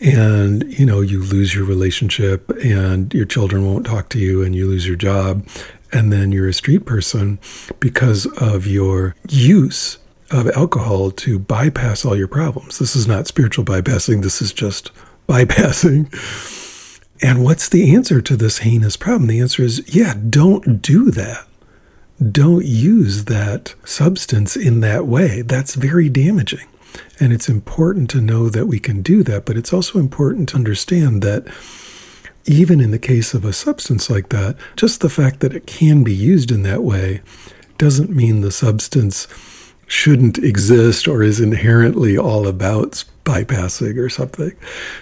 And, 0.00 0.64
you 0.78 0.84
know, 0.84 1.00
you 1.00 1.22
lose 1.22 1.54
your 1.54 1.64
relationship 1.64 2.50
and 2.62 3.12
your 3.14 3.24
children 3.24 3.64
won't 3.64 3.86
talk 3.86 4.08
to 4.10 4.18
you 4.18 4.42
and 4.42 4.54
you 4.54 4.66
lose 4.66 4.86
your 4.86 4.96
job 4.96 5.46
and 5.92 6.12
then 6.12 6.32
you're 6.32 6.48
a 6.48 6.52
street 6.54 6.84
person 6.86 7.38
because 7.80 8.26
of 8.40 8.66
your 8.66 9.14
use 9.28 9.98
of 10.30 10.48
alcohol 10.50 11.10
to 11.10 11.38
bypass 11.38 12.04
all 12.04 12.16
your 12.16 12.28
problems. 12.28 12.78
This 12.78 12.96
is 12.96 13.06
not 13.06 13.26
spiritual 13.26 13.64
bypassing, 13.64 14.22
this 14.22 14.40
is 14.40 14.52
just 14.52 14.90
bypassing. 15.28 16.08
And 17.22 17.44
what's 17.44 17.68
the 17.68 17.94
answer 17.94 18.20
to 18.22 18.36
this 18.36 18.58
heinous 18.58 18.96
problem? 18.96 19.28
The 19.28 19.40
answer 19.40 19.62
is 19.62 19.94
yeah, 19.94 20.14
don't 20.28 20.82
do 20.82 21.10
that. 21.12 21.46
don't 22.30 22.64
use 22.64 23.24
that 23.24 23.74
substance 23.84 24.56
in 24.56 24.80
that 24.80 25.06
way. 25.06 25.42
That's 25.42 25.74
very 25.74 26.08
damaging. 26.08 26.66
And 27.18 27.32
it's 27.32 27.48
important 27.48 28.10
to 28.10 28.20
know 28.20 28.48
that 28.48 28.66
we 28.66 28.78
can 28.78 29.02
do 29.02 29.22
that, 29.24 29.44
but 29.44 29.56
it's 29.56 29.72
also 29.72 29.98
important 29.98 30.48
to 30.50 30.56
understand 30.56 31.22
that 31.22 31.46
even 32.44 32.80
in 32.80 32.90
the 32.90 32.98
case 32.98 33.34
of 33.34 33.44
a 33.44 33.52
substance 33.52 34.10
like 34.10 34.30
that, 34.30 34.56
just 34.76 35.00
the 35.00 35.08
fact 35.08 35.40
that 35.40 35.54
it 35.54 35.66
can 35.66 36.02
be 36.02 36.14
used 36.14 36.50
in 36.50 36.62
that 36.62 36.82
way 36.82 37.22
doesn't 37.78 38.10
mean 38.10 38.40
the 38.40 38.50
substance 38.50 39.26
shouldn't 39.86 40.38
exist 40.38 41.06
or 41.06 41.22
is 41.22 41.40
inherently 41.40 42.16
all 42.16 42.46
about 42.46 43.04
bypassing 43.24 43.98
or 43.98 44.08
something. 44.08 44.52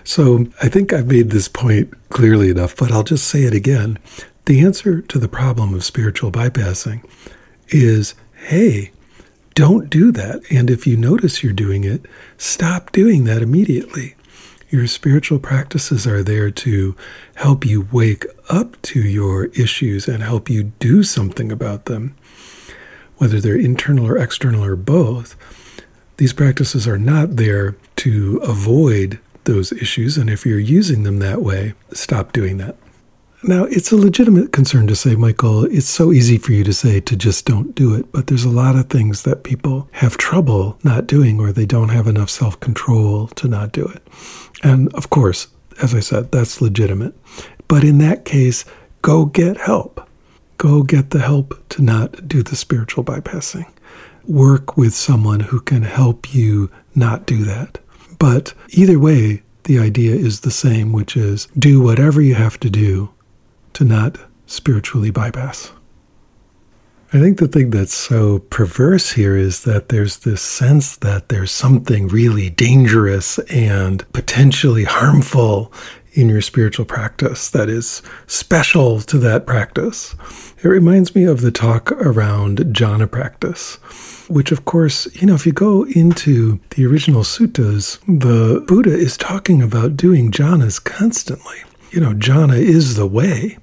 So 0.04 0.46
I 0.62 0.68
think 0.68 0.92
I've 0.92 1.06
made 1.06 1.30
this 1.30 1.48
point 1.48 1.92
clearly 2.10 2.50
enough, 2.50 2.76
but 2.76 2.90
I'll 2.90 3.04
just 3.04 3.28
say 3.28 3.44
it 3.44 3.54
again. 3.54 3.98
The 4.46 4.60
answer 4.60 5.00
to 5.00 5.18
the 5.18 5.28
problem 5.28 5.74
of 5.74 5.84
spiritual 5.84 6.32
bypassing 6.32 7.04
is 7.68 8.14
hey, 8.34 8.90
don't 9.54 9.90
do 9.90 10.10
that. 10.12 10.42
And 10.50 10.70
if 10.70 10.86
you 10.86 10.96
notice 10.96 11.42
you're 11.42 11.52
doing 11.52 11.84
it, 11.84 12.06
stop 12.38 12.90
doing 12.92 13.24
that 13.24 13.42
immediately. 13.42 14.16
Your 14.70 14.86
spiritual 14.86 15.40
practices 15.40 16.06
are 16.06 16.22
there 16.22 16.50
to 16.52 16.94
help 17.34 17.66
you 17.66 17.88
wake 17.90 18.24
up 18.48 18.80
to 18.82 19.00
your 19.00 19.46
issues 19.46 20.06
and 20.06 20.22
help 20.22 20.48
you 20.48 20.64
do 20.78 21.02
something 21.02 21.50
about 21.50 21.86
them. 21.86 22.14
Whether 23.16 23.40
they're 23.40 23.58
internal 23.58 24.06
or 24.06 24.16
external 24.16 24.64
or 24.64 24.76
both, 24.76 25.34
these 26.18 26.32
practices 26.32 26.86
are 26.86 26.98
not 26.98 27.34
there 27.34 27.76
to 27.96 28.40
avoid 28.44 29.18
those 29.42 29.72
issues. 29.72 30.16
And 30.16 30.30
if 30.30 30.46
you're 30.46 30.60
using 30.60 31.02
them 31.02 31.18
that 31.18 31.42
way, 31.42 31.74
stop 31.92 32.32
doing 32.32 32.58
that. 32.58 32.76
Now, 33.42 33.64
it's 33.64 33.90
a 33.90 33.96
legitimate 33.96 34.52
concern 34.52 34.86
to 34.86 34.94
say, 34.94 35.16
Michael, 35.16 35.64
it's 35.64 35.88
so 35.88 36.12
easy 36.12 36.36
for 36.36 36.52
you 36.52 36.62
to 36.62 36.74
say 36.74 37.00
to 37.00 37.16
just 37.16 37.46
don't 37.46 37.74
do 37.74 37.94
it. 37.94 38.12
But 38.12 38.26
there's 38.26 38.44
a 38.44 38.50
lot 38.50 38.76
of 38.76 38.90
things 38.90 39.22
that 39.22 39.44
people 39.44 39.88
have 39.92 40.18
trouble 40.18 40.78
not 40.84 41.06
doing 41.06 41.40
or 41.40 41.50
they 41.50 41.64
don't 41.64 41.88
have 41.88 42.06
enough 42.06 42.28
self 42.28 42.60
control 42.60 43.28
to 43.28 43.48
not 43.48 43.72
do 43.72 43.86
it. 43.86 44.06
And 44.62 44.92
of 44.94 45.10
course, 45.10 45.48
as 45.82 45.94
I 45.94 46.00
said, 46.00 46.32
that's 46.32 46.60
legitimate. 46.60 47.14
But 47.68 47.84
in 47.84 47.98
that 47.98 48.24
case, 48.24 48.64
go 49.02 49.26
get 49.26 49.56
help. 49.56 50.08
Go 50.58 50.82
get 50.82 51.10
the 51.10 51.20
help 51.20 51.68
to 51.70 51.82
not 51.82 52.28
do 52.28 52.42
the 52.42 52.56
spiritual 52.56 53.04
bypassing. 53.04 53.70
Work 54.26 54.76
with 54.76 54.94
someone 54.94 55.40
who 55.40 55.60
can 55.60 55.82
help 55.82 56.34
you 56.34 56.70
not 56.94 57.26
do 57.26 57.44
that. 57.44 57.78
But 58.18 58.52
either 58.68 58.98
way, 58.98 59.42
the 59.64 59.78
idea 59.78 60.14
is 60.14 60.40
the 60.40 60.50
same, 60.50 60.92
which 60.92 61.16
is 61.16 61.48
do 61.58 61.80
whatever 61.80 62.20
you 62.20 62.34
have 62.34 62.60
to 62.60 62.68
do 62.68 63.10
to 63.74 63.84
not 63.84 64.18
spiritually 64.46 65.10
bypass. 65.10 65.72
I 67.12 67.18
think 67.18 67.38
the 67.38 67.48
thing 67.48 67.70
that's 67.70 67.92
so 67.92 68.38
perverse 68.50 69.10
here 69.12 69.34
is 69.34 69.64
that 69.64 69.88
there's 69.88 70.18
this 70.18 70.40
sense 70.40 70.96
that 70.98 71.28
there's 71.28 71.50
something 71.50 72.06
really 72.06 72.50
dangerous 72.50 73.40
and 73.50 74.04
potentially 74.12 74.84
harmful 74.84 75.72
in 76.12 76.28
your 76.28 76.40
spiritual 76.40 76.84
practice 76.84 77.50
that 77.50 77.68
is 77.68 78.00
special 78.28 79.00
to 79.00 79.18
that 79.18 79.44
practice. 79.44 80.14
It 80.62 80.68
reminds 80.68 81.16
me 81.16 81.24
of 81.24 81.40
the 81.40 81.50
talk 81.50 81.90
around 81.90 82.58
jhana 82.58 83.10
practice, 83.10 83.74
which, 84.28 84.52
of 84.52 84.64
course, 84.64 85.12
you 85.20 85.26
know, 85.26 85.34
if 85.34 85.44
you 85.46 85.52
go 85.52 85.86
into 85.86 86.60
the 86.70 86.86
original 86.86 87.22
suttas, 87.22 87.98
the 88.06 88.60
Buddha 88.68 88.94
is 88.94 89.16
talking 89.16 89.62
about 89.62 89.96
doing 89.96 90.30
jhanas 90.30 90.82
constantly. 90.82 91.56
You 91.90 92.02
know, 92.02 92.12
jhana 92.12 92.56
is 92.56 92.94
the 92.94 93.06
way. 93.06 93.58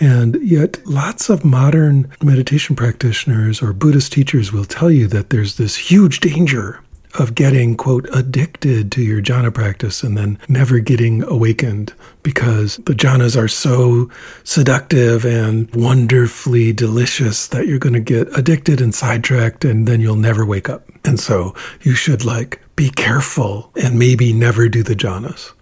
And 0.00 0.36
yet, 0.42 0.84
lots 0.86 1.28
of 1.28 1.44
modern 1.44 2.10
meditation 2.22 2.76
practitioners 2.76 3.60
or 3.62 3.72
Buddhist 3.72 4.12
teachers 4.12 4.52
will 4.52 4.64
tell 4.64 4.90
you 4.90 5.08
that 5.08 5.30
there's 5.30 5.56
this 5.56 5.76
huge 5.76 6.20
danger 6.20 6.80
of 7.14 7.34
getting, 7.34 7.76
quote, 7.76 8.08
addicted 8.14 8.92
to 8.92 9.02
your 9.02 9.22
jhana 9.22 9.52
practice 9.52 10.02
and 10.02 10.16
then 10.16 10.38
never 10.48 10.78
getting 10.78 11.22
awakened 11.24 11.92
because 12.22 12.76
the 12.78 12.92
jhanas 12.92 13.36
are 13.36 13.48
so 13.48 14.10
seductive 14.44 15.24
and 15.24 15.74
wonderfully 15.74 16.72
delicious 16.72 17.48
that 17.48 17.66
you're 17.66 17.78
going 17.78 17.94
to 17.94 18.00
get 18.00 18.28
addicted 18.38 18.80
and 18.80 18.94
sidetracked 18.94 19.64
and 19.64 19.88
then 19.88 20.00
you'll 20.00 20.16
never 20.16 20.44
wake 20.44 20.68
up. 20.68 20.84
And 21.04 21.18
so 21.18 21.54
you 21.80 21.94
should 21.94 22.24
like 22.24 22.60
be 22.76 22.90
careful 22.90 23.72
and 23.82 23.98
maybe 23.98 24.32
never 24.32 24.68
do 24.68 24.82
the 24.82 24.94
jhanas. 24.94 25.52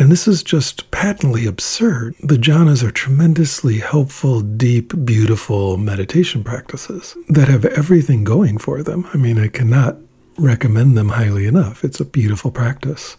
And 0.00 0.10
this 0.10 0.26
is 0.26 0.42
just 0.42 0.90
patently 0.90 1.44
absurd. 1.44 2.14
The 2.22 2.38
jhanas 2.38 2.82
are 2.82 2.90
tremendously 2.90 3.80
helpful, 3.80 4.40
deep, 4.40 4.94
beautiful 5.04 5.76
meditation 5.76 6.42
practices 6.42 7.14
that 7.28 7.48
have 7.48 7.66
everything 7.66 8.24
going 8.24 8.56
for 8.56 8.82
them. 8.82 9.06
I 9.12 9.18
mean, 9.18 9.38
I 9.38 9.48
cannot 9.48 9.98
recommend 10.38 10.96
them 10.96 11.10
highly 11.10 11.44
enough. 11.44 11.84
It's 11.84 12.00
a 12.00 12.06
beautiful 12.06 12.50
practice. 12.50 13.18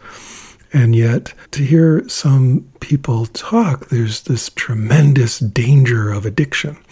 And 0.74 0.96
yet, 0.96 1.36
to 1.52 1.64
hear 1.64 2.10
some 2.10 2.68
people 2.80 3.28
talk, 3.28 3.90
there's 3.90 4.24
this 4.24 4.50
tremendous 4.50 5.38
danger 5.38 6.10
of 6.10 6.26
addiction. 6.26 6.84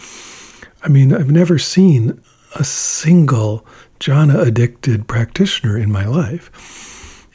I 0.84 0.90
mean, 0.90 1.12
I've 1.12 1.32
never 1.32 1.58
seen 1.58 2.22
a 2.54 2.64
single 2.64 3.66
jhana 4.00 4.46
addicted 4.46 5.08
practitioner 5.08 5.80
in 5.80 5.92
my 5.92 6.06
life 6.06 6.89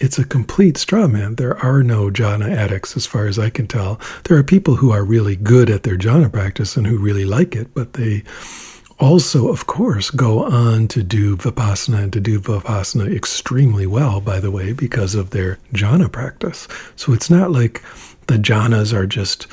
it's 0.04 0.18
a 0.18 0.24
complete 0.24 0.76
straw 0.76 1.08
man. 1.08 1.36
There 1.36 1.56
are 1.64 1.82
no 1.82 2.10
jhana 2.10 2.54
addicts, 2.54 2.94
as 2.94 3.06
far 3.06 3.26
as 3.26 3.38
I 3.38 3.48
can 3.48 3.66
tell. 3.66 3.98
There 4.24 4.36
are 4.36 4.42
people 4.42 4.76
who 4.76 4.90
are 4.92 5.02
really 5.02 5.34
good 5.34 5.70
at 5.70 5.82
their 5.82 5.96
jhana 5.96 6.30
practice 6.30 6.76
and 6.76 6.86
who 6.86 6.98
really 6.98 7.24
like 7.24 7.56
it, 7.56 7.72
but 7.72 7.94
they 7.94 8.22
also, 9.00 9.48
of 9.48 9.66
course, 9.66 10.10
go 10.10 10.44
on 10.44 10.88
to 10.88 11.02
do 11.02 11.36
vipassana 11.38 12.02
and 12.02 12.12
to 12.12 12.20
do 12.20 12.38
vipassana 12.38 13.14
extremely 13.16 13.86
well, 13.86 14.20
by 14.20 14.40
the 14.40 14.50
way, 14.50 14.74
because 14.74 15.14
of 15.14 15.30
their 15.30 15.58
jhana 15.72 16.12
practice. 16.12 16.68
So 16.96 17.14
it's 17.14 17.30
not 17.30 17.50
like 17.50 17.82
the 18.26 18.36
jhanas 18.36 18.92
are 18.92 19.06
just, 19.06 19.46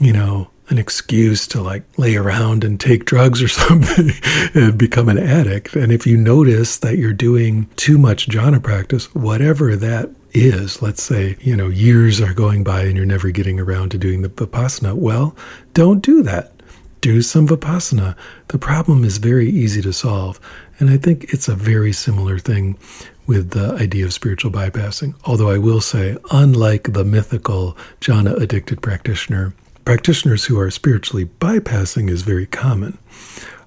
you 0.00 0.12
know, 0.12 0.48
an 0.68 0.78
excuse 0.78 1.46
to 1.48 1.60
like 1.60 1.82
lay 1.98 2.16
around 2.16 2.64
and 2.64 2.78
take 2.78 3.04
drugs 3.04 3.42
or 3.42 3.48
something 3.48 4.10
and 4.54 4.78
become 4.78 5.08
an 5.08 5.18
addict. 5.18 5.74
And 5.74 5.92
if 5.92 6.06
you 6.06 6.16
notice 6.16 6.78
that 6.78 6.98
you're 6.98 7.12
doing 7.12 7.68
too 7.76 7.98
much 7.98 8.28
jhana 8.28 8.62
practice, 8.62 9.14
whatever 9.14 9.76
that 9.76 10.10
is, 10.32 10.80
let's 10.80 11.02
say, 11.02 11.36
you 11.40 11.56
know, 11.56 11.68
years 11.68 12.20
are 12.20 12.34
going 12.34 12.64
by 12.64 12.82
and 12.82 12.96
you're 12.96 13.04
never 13.04 13.30
getting 13.30 13.60
around 13.60 13.90
to 13.90 13.98
doing 13.98 14.22
the 14.22 14.28
vipassana, 14.28 14.94
well, 14.94 15.36
don't 15.74 16.00
do 16.00 16.22
that. 16.22 16.52
Do 17.00 17.20
some 17.20 17.48
vipassana. 17.48 18.16
The 18.48 18.58
problem 18.58 19.04
is 19.04 19.18
very 19.18 19.50
easy 19.50 19.82
to 19.82 19.92
solve. 19.92 20.40
And 20.78 20.88
I 20.88 20.96
think 20.96 21.24
it's 21.32 21.48
a 21.48 21.54
very 21.54 21.92
similar 21.92 22.38
thing 22.38 22.78
with 23.26 23.50
the 23.50 23.72
idea 23.74 24.04
of 24.04 24.12
spiritual 24.12 24.50
bypassing. 24.50 25.14
Although 25.24 25.50
I 25.50 25.58
will 25.58 25.80
say, 25.80 26.16
unlike 26.30 26.92
the 26.92 27.04
mythical 27.04 27.76
jhana 28.00 28.40
addicted 28.40 28.82
practitioner, 28.82 29.52
practitioners 29.84 30.44
who 30.44 30.58
are 30.58 30.70
spiritually 30.70 31.26
bypassing 31.26 32.10
is 32.10 32.22
very 32.22 32.46
common. 32.46 32.98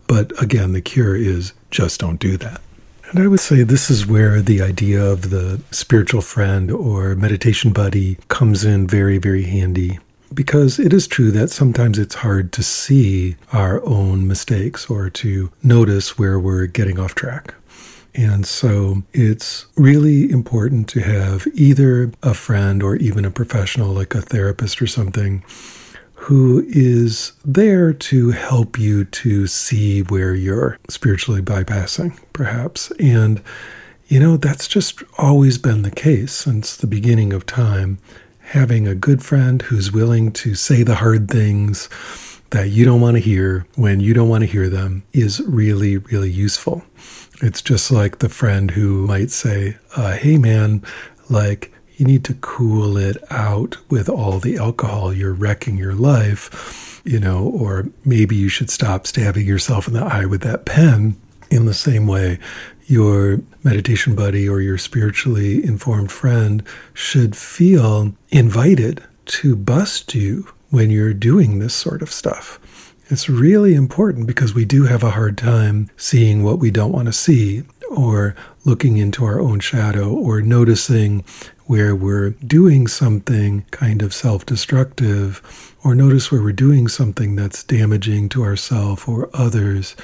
But 0.08 0.32
again, 0.42 0.74
the 0.74 0.82
cure 0.82 1.16
is 1.16 1.54
just 1.72 2.00
don't 2.00 2.20
do 2.20 2.38
that. 2.38 2.62
And 3.10 3.20
I 3.20 3.28
would 3.28 3.40
say 3.40 3.64
this 3.64 3.90
is 3.90 4.08
where 4.08 4.42
the 4.42 4.62
idea 4.62 5.04
of 5.04 5.30
the 5.30 5.62
spiritual 5.72 6.22
friend 6.22 6.72
or 6.72 7.16
meditation 7.16 7.72
buddy 7.72 8.18
comes 8.28 8.66
in 8.66 8.88
very, 8.88 9.18
very 9.18 9.44
handy. 9.44 10.00
Because 10.34 10.80
it 10.80 10.92
is 10.92 11.08
true 11.08 11.32
that 11.32 11.52
sometimes 11.52 12.00
it's 12.00 12.16
hard 12.16 12.52
to 12.54 12.64
see 12.64 13.36
our 13.54 13.86
own 13.86 14.28
mistakes 14.28 14.90
or 14.90 15.10
to 15.12 15.52
notice 15.64 16.18
where 16.18 16.40
we're 16.40 16.66
getting 16.66 17.00
off 17.00 17.14
track. 17.16 17.54
And 18.16 18.46
so 18.46 19.04
it's 19.14 19.66
really 19.76 20.32
important 20.32 20.88
to 20.90 21.02
have 21.02 21.48
either 21.54 22.12
a 22.24 22.34
friend 22.34 22.82
or 22.82 22.96
even 22.96 23.24
a 23.24 23.32
professional, 23.32 23.90
like 23.94 24.16
a 24.16 24.22
therapist 24.22 24.82
or 24.82 24.88
something, 24.88 25.44
who 26.26 26.66
is 26.70 27.34
there 27.46 27.94
to 27.94 28.32
help 28.32 28.80
you 28.80 29.06
to 29.06 29.46
see 29.46 30.02
where 30.02 30.34
you're 30.34 30.80
spiritually 30.90 31.40
bypassing, 31.40 32.20
perhaps. 32.34 32.90
And, 33.00 33.44
you 34.08 34.20
know, 34.20 34.36
that's 34.36 34.68
just 34.68 35.04
always 35.20 35.60
been 35.60 35.84
the 35.84 35.92
case 35.92 36.32
since 36.32 36.78
the 36.78 36.88
beginning 36.88 37.32
of 37.32 37.46
time. 37.46 38.00
Having 38.40 38.88
a 38.88 38.96
good 38.96 39.22
friend 39.24 39.62
who's 39.62 39.92
willing 39.92 40.32
to 40.32 40.56
say 40.56 40.82
the 40.82 40.96
hard 40.96 41.30
things 41.30 41.90
that 42.50 42.70
you 42.70 42.86
don't 42.86 43.02
want 43.02 43.18
to 43.18 43.22
hear 43.22 43.68
when 43.76 44.00
you 44.00 44.16
don't 44.16 44.30
want 44.30 44.42
to 44.42 44.50
hear 44.50 44.68
them 44.68 45.04
is 45.14 45.42
really, 45.42 45.98
really 45.98 46.32
useful. 46.32 46.84
It's 47.44 47.62
just 47.62 47.92
like 47.92 48.18
the 48.18 48.30
friend 48.30 48.72
who 48.72 49.06
might 49.06 49.30
say, 49.30 49.78
uh, 49.96 50.14
Hey, 50.14 50.40
man, 50.40 50.82
like, 51.30 51.72
you 51.98 52.06
need 52.06 52.24
to 52.26 52.34
cool 52.36 52.98
it 52.98 53.18
out 53.32 53.78
with 53.90 54.10
all 54.10 54.40
the 54.40 54.58
alcohol. 54.58 55.14
You're 55.14 55.34
wrecking 55.34 55.78
your 55.78 55.94
life, 55.94 57.02
you 57.06 57.20
know, 57.20 57.48
or 57.48 57.88
maybe 58.04 58.36
you 58.36 58.50
should 58.50 58.70
stop 58.70 59.08
stabbing 59.08 59.48
yourself 59.48 59.88
in 59.88 59.94
the 59.94 60.04
eye 60.04 60.26
with 60.26 60.42
that 60.42 60.66
pen. 60.66 61.16
In 61.52 61.66
the 61.66 61.74
same 61.74 62.08
way, 62.08 62.40
your 62.88 63.40
meditation 63.64 64.16
buddy 64.16 64.50
or 64.50 64.62
your 64.62 64.78
spiritually 64.78 65.64
informed 65.64 66.12
friend 66.12 66.64
should 66.94 67.36
feel 67.36 68.14
invited 68.30 69.04
to 69.26 69.56
bust 69.56 70.14
you 70.14 70.48
when 70.70 70.90
you're 70.90 71.14
doing 71.14 71.60
this 71.60 71.74
sort 71.74 72.02
of 72.02 72.12
stuff. 72.12 72.60
It's 73.08 73.30
really 73.30 73.76
important 73.76 74.26
because 74.26 74.56
we 74.56 74.66
do 74.66 74.86
have 74.86 75.04
a 75.04 75.12
hard 75.12 75.38
time 75.38 75.90
seeing 75.96 76.44
what 76.44 76.60
we 76.60 76.72
don't 76.72 76.92
want 76.92 77.06
to 77.06 77.14
see 77.14 77.64
or 77.90 78.36
looking 78.64 78.98
into 78.98 79.26
our 79.26 79.40
own 79.40 79.60
shadow 79.60 80.12
or 80.12 80.42
noticing 80.42 81.24
where 81.66 81.96
we're 81.96 82.32
doing 82.32 82.88
something 82.88 83.66
kind 83.72 84.02
of 84.02 84.14
self 84.14 84.46
destructive 84.46 85.74
or 85.84 85.96
notice 85.96 86.32
where 86.32 86.42
we're 86.42 86.52
doing 86.52 86.88
something 86.88 87.36
that's 87.36 87.64
damaging 87.64 88.30
to 88.30 88.44
ourselves 88.44 89.04
or 89.08 89.30
others 89.34 89.96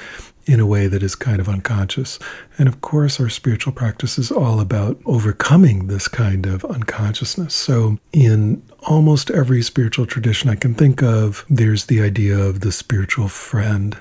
in 0.46 0.58
a 0.58 0.66
way 0.66 0.86
that 0.88 1.02
is 1.02 1.14
kind 1.14 1.40
of 1.40 1.48
unconscious. 1.48 2.18
And 2.58 2.68
of 2.68 2.80
course, 2.80 3.20
our 3.20 3.28
spiritual 3.28 3.72
practice 3.72 4.18
is 4.18 4.30
all 4.30 4.60
about 4.60 5.00
overcoming 5.06 5.86
this 5.86 6.08
kind 6.08 6.46
of 6.46 6.64
unconsciousness. 6.64 7.54
So, 7.54 7.98
in 8.12 8.62
almost 8.88 9.30
every 9.30 9.62
spiritual 9.62 10.06
tradition 10.06 10.50
I 10.50 10.56
can 10.56 10.74
think 10.74 11.02
of, 11.02 11.44
there's 11.48 11.86
the 11.86 12.02
idea 12.02 12.38
of 12.38 12.60
the 12.60 12.72
spiritual 12.72 13.28
friend. 13.28 13.96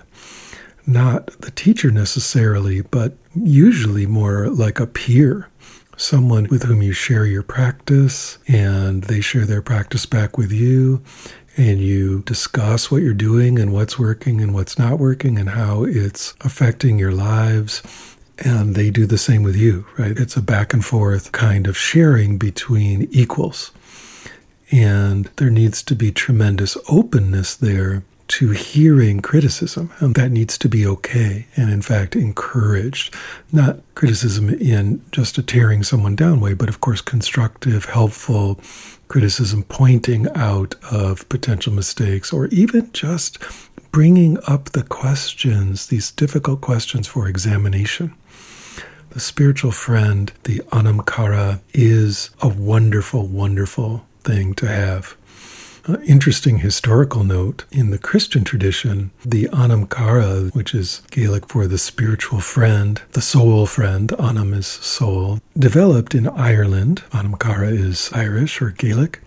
Not 0.88 1.28
the 1.42 1.52
teacher 1.52 1.92
necessarily, 1.92 2.82
but 2.82 3.16
usually 3.36 4.06
more 4.06 4.50
like 4.50 4.80
a 4.80 4.88
peer 4.88 5.48
someone 6.02 6.48
with 6.50 6.64
whom 6.64 6.82
you 6.82 6.94
share 6.94 7.26
your 7.26 7.44
practice 7.44 8.40
and 8.48 9.04
they 9.04 9.22
share 9.22 9.46
their 9.46 9.62
practice 9.62 10.06
back 10.06 10.38
with 10.38 10.52
you 10.52 11.02
and 11.58 11.80
you 11.80 12.22
discuss 12.24 12.90
what 12.90 13.02
you're 13.02 13.14
doing 13.14 13.60
and 13.60 13.74
what's 13.74 14.00
working 14.00 14.42
and 14.42 14.54
what's 14.54 14.80
not 14.80 15.00
working 15.00 15.38
and 15.38 15.50
how 15.50 15.84
it's 15.84 16.34
affecting 16.42 16.98
your 16.98 17.12
lives. 17.12 17.84
And 18.40 18.74
they 18.74 18.90
do 18.90 19.06
the 19.06 19.18
same 19.18 19.44
with 19.44 19.56
you, 19.56 19.86
right? 19.98 20.18
It's 20.18 20.38
a 20.38 20.42
back 20.42 20.74
and 20.74 20.84
forth 20.84 21.32
kind 21.32 21.68
of 21.68 21.78
sharing 21.78 22.38
between 22.38 23.08
equals. 23.12 23.72
And 24.72 25.26
there 25.36 25.50
needs 25.50 25.84
to 25.84 25.96
be 25.96 26.12
tremendous 26.12 26.78
openness 26.90 27.56
there 27.56 28.04
to 28.32 28.52
hearing 28.52 29.20
criticism, 29.20 29.92
and 30.00 30.16
that 30.16 30.32
needs 30.32 30.58
to 30.58 30.70
be 30.70 30.88
okay 30.88 31.48
and, 31.58 31.70
in 31.70 31.82
fact, 31.82 32.16
encouraged. 32.16 33.14
Not 33.52 33.82
criticism 33.96 34.50
in 34.50 35.02
just 35.12 35.38
a 35.38 35.44
tearing 35.44 35.84
someone 35.84 36.16
down 36.16 36.40
way, 36.40 36.54
but 36.54 36.70
of 36.70 36.80
course, 36.80 37.02
constructive, 37.02 37.86
helpful 37.86 38.58
criticism 39.10 39.64
pointing 39.64 40.30
out 40.34 40.76
of 40.90 41.28
potential 41.28 41.74
mistakes 41.74 42.32
or 42.32 42.48
even 42.48 42.90
just 42.94 43.38
bringing 43.92 44.38
up 44.48 44.70
the 44.70 44.84
questions, 44.84 45.88
these 45.88 46.12
difficult 46.12 46.62
questions 46.62 47.08
for 47.08 47.28
examination. 47.28 48.14
The 49.10 49.20
spiritual 49.20 49.72
friend, 49.72 50.32
the 50.44 50.60
anamkara, 50.72 51.60
is 51.74 52.30
a 52.42 52.48
wonderful, 52.48 53.28
wonderful 53.28 54.06
thing 54.24 54.54
to 54.54 54.68
have. 54.70 55.18
Interesting 56.06 56.60
historical 56.60 57.24
note 57.24 57.66
in 57.72 57.90
the 57.90 57.98
Christian 57.98 58.44
tradition, 58.44 59.12
the 59.26 59.46
Anamkara, 59.46 60.54
which 60.54 60.76
is 60.76 61.02
Gaelic 61.10 61.48
for 61.48 61.66
the 61.66 61.78
spiritual 61.78 62.40
friend, 62.40 63.02
the 63.14 63.22
soul 63.22 63.66
friend, 63.66 64.14
Anam 64.20 64.54
is 64.54 64.68
soul, 64.68 65.40
developed 65.58 66.14
in 66.14 66.28
Ireland. 66.28 67.04
Anamkara 67.12 67.72
is 67.72 68.12
Irish 68.14 68.62
or 68.62 68.70
Gaelic. 68.70 69.22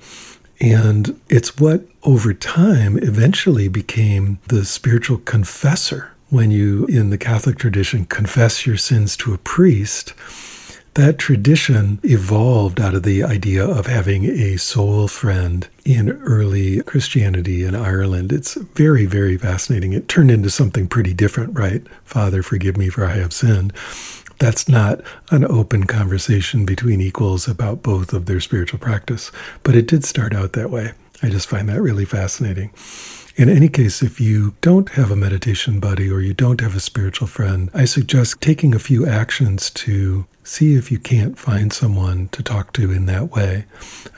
And 0.61 1.21
it's 1.29 1.59
what 1.59 1.87
over 2.05 2.33
time 2.33 2.99
eventually 2.99 3.69
became 3.69 4.39
the 4.49 4.65
spiritual 4.65 5.19
confessor. 5.19 6.13
When 6.31 6.51
you, 6.51 6.87
in 6.87 7.11
the 7.11 7.19
Catholic 7.19 7.59
tradition, 7.59 8.07
confess 8.07 8.67
your 8.67 8.77
sins 8.77 9.17
to 9.19 9.35
a 9.35 9.39
priest, 9.39 10.15
that 10.95 11.19
tradition 11.19 11.99
evolved 12.05 12.81
out 12.81 12.95
of 12.95 13.03
the 13.03 13.23
idea 13.23 13.65
of 13.65 13.87
having 13.87 14.25
a 14.25 14.57
soul 14.57 15.09
friend 15.09 15.69
in 15.85 16.11
early 16.23 16.83
Christianity 16.83 17.65
in 17.65 17.75
Ireland. 17.75 18.33
It's 18.33 18.55
very, 18.55 19.05
very 19.05 19.37
fascinating. 19.37 19.93
It 19.93 20.09
turned 20.09 20.31
into 20.31 20.51
something 20.51 20.87
pretty 20.87 21.13
different, 21.13 21.59
right? 21.59 21.83
Father, 22.05 22.43
forgive 22.43 22.77
me 22.77 22.89
for 22.89 23.05
I 23.05 23.17
have 23.17 23.33
sinned. 23.33 23.73
That's 24.39 24.69
not 24.69 25.01
an 25.31 25.45
open 25.45 25.85
conversation 25.85 26.65
between 26.65 27.01
equals 27.01 27.49
about 27.49 27.83
both 27.83 28.13
of 28.13 28.27
their 28.27 28.41
spiritual 28.41 28.79
practice, 28.79 29.31
but 29.63 29.77
it 29.77 29.87
did 29.87 30.05
start 30.05 30.35
out 30.35 30.53
that 30.53 30.71
way. 30.71 30.93
I 31.23 31.29
just 31.29 31.49
find 31.49 31.69
that 31.69 31.81
really 31.81 32.05
fascinating. 32.05 32.73
In 33.37 33.49
any 33.49 33.69
case, 33.69 34.01
if 34.03 34.21
you 34.21 34.55
don't 34.61 34.91
have 34.91 35.11
a 35.11 35.17
meditation 35.17 35.81
buddy 35.81 36.09
or 36.11 36.21
you 36.21 36.35
don't 36.35 36.61
have 36.61 36.77
a 36.77 36.81
spiritual 36.81 37.27
friend, 37.27 37.69
I 37.75 37.85
suggest 37.85 38.41
taking 38.41 38.75
a 38.75 38.79
few 38.79 39.07
actions 39.07 39.71
to 39.71 40.27
see 40.45 40.75
if 40.75 40.93
you 40.93 40.99
can't 40.99 41.39
find 41.39 41.73
someone 41.73 42.29
to 42.29 42.43
talk 42.43 42.73
to 42.75 42.93
in 42.93 43.07
that 43.07 43.31
way. 43.31 43.65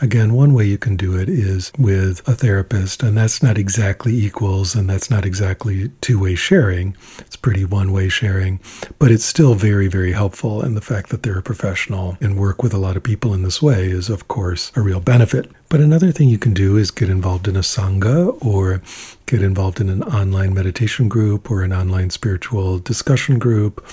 Again, 0.01 0.35
one 0.35 0.53
way 0.53 0.65
you 0.67 0.77
can 0.77 0.97
do 0.97 1.17
it 1.17 1.29
is 1.29 1.73
with 1.79 2.27
a 2.29 2.35
therapist, 2.35 3.03
and 3.03 3.17
that's 3.17 3.43
not 3.43 3.57
exactly 3.57 4.15
equals 4.15 4.75
and 4.75 4.91
that's 4.91 5.11
not 5.11 5.25
exactly 5.25 5.91
two 6.01 6.19
way 6.19 6.35
sharing. 6.35 6.97
It's 7.19 7.37
pretty 7.37 7.65
one 7.65 7.93
way 7.93 8.09
sharing, 8.09 8.61
but 8.99 9.11
it's 9.11 9.25
still 9.25 9.55
very, 9.55 9.87
very 9.87 10.13
helpful. 10.13 10.61
And 10.61 10.77
the 10.77 10.81
fact 10.81 11.11
that 11.11 11.23
they're 11.23 11.39
a 11.39 11.43
professional 11.43 12.19
and 12.21 12.39
work 12.39 12.63
with 12.63 12.75
a 12.75 12.79
lot 12.79 12.97
of 12.97 13.03
people 13.03 13.33
in 13.33 13.43
this 13.43 13.63
way 13.63 13.87
is, 13.87 14.11
of 14.11 14.29
course, 14.29 14.73
a 14.75 14.81
real 14.81 15.01
benefit. 15.01 15.51
But 15.69 15.81
another 15.81 16.13
thing 16.13 16.29
you 16.29 16.39
can 16.39 16.55
do 16.55 16.77
is 16.77 16.91
get 16.91 17.09
involved 17.09 17.49
in 17.49 17.57
a 17.57 17.61
Sangha 17.61 18.37
or 18.45 18.83
get 19.27 19.43
involved 19.43 19.81
in 19.81 19.89
an 19.89 20.03
online 20.03 20.55
meditation 20.55 21.09
group 21.09 21.51
or 21.51 21.63
an 21.63 21.73
online 21.73 22.11
spiritual 22.11 22.79
discussion 22.79 23.39
group 23.39 23.85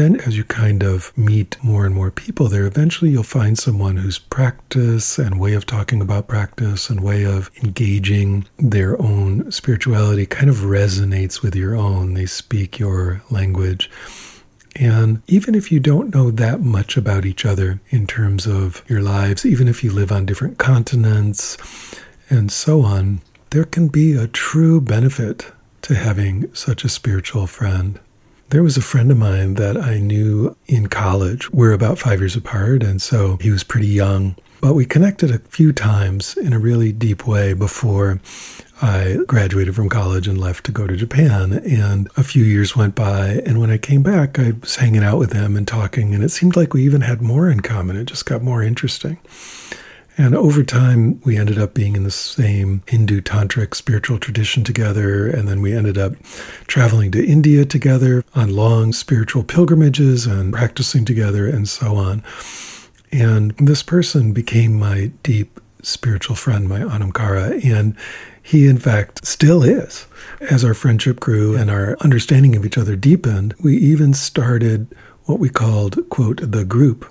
then, 0.00 0.18
as 0.22 0.36
you 0.36 0.44
kind 0.44 0.82
of 0.82 1.16
meet 1.16 1.62
more 1.62 1.84
and 1.84 1.94
more 1.94 2.10
people 2.10 2.48
there, 2.48 2.64
eventually 2.64 3.10
you'll 3.10 3.22
find 3.22 3.58
someone 3.58 3.98
whose 3.98 4.18
practice 4.18 5.18
and 5.18 5.38
way 5.38 5.52
of 5.52 5.66
talking 5.66 6.00
about 6.00 6.26
practice 6.26 6.88
and 6.88 7.02
way 7.02 7.24
of 7.24 7.50
engaging 7.62 8.46
their 8.58 9.00
own 9.00 9.52
spirituality 9.52 10.24
kind 10.24 10.48
of 10.48 10.56
resonates 10.56 11.42
with 11.42 11.54
your 11.54 11.76
own. 11.76 12.14
They 12.14 12.24
speak 12.24 12.78
your 12.78 13.22
language. 13.30 13.90
And 14.74 15.22
even 15.26 15.54
if 15.54 15.70
you 15.70 15.80
don't 15.80 16.14
know 16.14 16.30
that 16.30 16.62
much 16.62 16.96
about 16.96 17.26
each 17.26 17.44
other 17.44 17.80
in 17.90 18.06
terms 18.06 18.46
of 18.46 18.82
your 18.88 19.02
lives, 19.02 19.44
even 19.44 19.68
if 19.68 19.84
you 19.84 19.92
live 19.92 20.10
on 20.10 20.24
different 20.24 20.56
continents 20.56 21.58
and 22.30 22.50
so 22.50 22.82
on, 22.82 23.20
there 23.50 23.64
can 23.64 23.88
be 23.88 24.14
a 24.14 24.28
true 24.28 24.80
benefit 24.80 25.52
to 25.82 25.94
having 25.94 26.54
such 26.54 26.84
a 26.84 26.88
spiritual 26.88 27.46
friend. 27.46 28.00
There 28.50 28.64
was 28.64 28.76
a 28.76 28.82
friend 28.82 29.12
of 29.12 29.16
mine 29.16 29.54
that 29.54 29.76
I 29.76 30.00
knew 30.00 30.56
in 30.66 30.88
college. 30.88 31.52
We're 31.52 31.72
about 31.72 32.00
five 32.00 32.18
years 32.18 32.34
apart, 32.34 32.82
and 32.82 33.00
so 33.00 33.36
he 33.40 33.48
was 33.48 33.62
pretty 33.62 33.86
young. 33.86 34.34
But 34.60 34.74
we 34.74 34.84
connected 34.84 35.30
a 35.30 35.38
few 35.38 35.72
times 35.72 36.36
in 36.36 36.52
a 36.52 36.58
really 36.58 36.90
deep 36.90 37.28
way 37.28 37.52
before 37.52 38.20
I 38.82 39.18
graduated 39.28 39.76
from 39.76 39.88
college 39.88 40.26
and 40.26 40.36
left 40.36 40.66
to 40.66 40.72
go 40.72 40.88
to 40.88 40.96
Japan. 40.96 41.52
And 41.64 42.08
a 42.16 42.24
few 42.24 42.42
years 42.42 42.74
went 42.74 42.96
by. 42.96 43.40
And 43.46 43.60
when 43.60 43.70
I 43.70 43.78
came 43.78 44.02
back, 44.02 44.36
I 44.36 44.50
was 44.60 44.74
hanging 44.74 45.04
out 45.04 45.18
with 45.18 45.32
him 45.32 45.56
and 45.56 45.66
talking. 45.66 46.12
And 46.12 46.24
it 46.24 46.30
seemed 46.30 46.56
like 46.56 46.74
we 46.74 46.82
even 46.84 47.02
had 47.02 47.22
more 47.22 47.48
in 47.48 47.60
common. 47.60 47.96
It 47.96 48.06
just 48.06 48.26
got 48.26 48.42
more 48.42 48.64
interesting. 48.64 49.18
And 50.20 50.34
over 50.34 50.62
time, 50.62 51.18
we 51.24 51.38
ended 51.38 51.58
up 51.58 51.72
being 51.72 51.96
in 51.96 52.02
the 52.02 52.10
same 52.10 52.82
Hindu 52.86 53.22
tantric 53.22 53.74
spiritual 53.74 54.18
tradition 54.18 54.62
together. 54.62 55.26
And 55.26 55.48
then 55.48 55.62
we 55.62 55.72
ended 55.72 55.96
up 55.96 56.12
traveling 56.66 57.10
to 57.12 57.24
India 57.24 57.64
together 57.64 58.22
on 58.34 58.54
long 58.54 58.92
spiritual 58.92 59.44
pilgrimages 59.44 60.26
and 60.26 60.52
practicing 60.52 61.06
together 61.06 61.48
and 61.48 61.66
so 61.66 61.96
on. 61.96 62.22
And 63.10 63.52
this 63.52 63.82
person 63.82 64.34
became 64.34 64.78
my 64.78 65.10
deep 65.22 65.58
spiritual 65.80 66.36
friend, 66.36 66.68
my 66.68 66.80
Anamkara. 66.80 67.64
And 67.64 67.96
he, 68.42 68.66
in 68.66 68.76
fact, 68.76 69.24
still 69.26 69.62
is. 69.62 70.06
As 70.42 70.66
our 70.66 70.74
friendship 70.74 71.18
grew 71.18 71.56
and 71.56 71.70
our 71.70 71.96
understanding 72.00 72.54
of 72.56 72.66
each 72.66 72.76
other 72.76 72.94
deepened, 72.94 73.54
we 73.62 73.78
even 73.78 74.12
started 74.12 74.94
what 75.24 75.38
we 75.38 75.48
called, 75.48 75.96
quote, 76.10 76.42
the 76.42 76.66
group, 76.66 77.10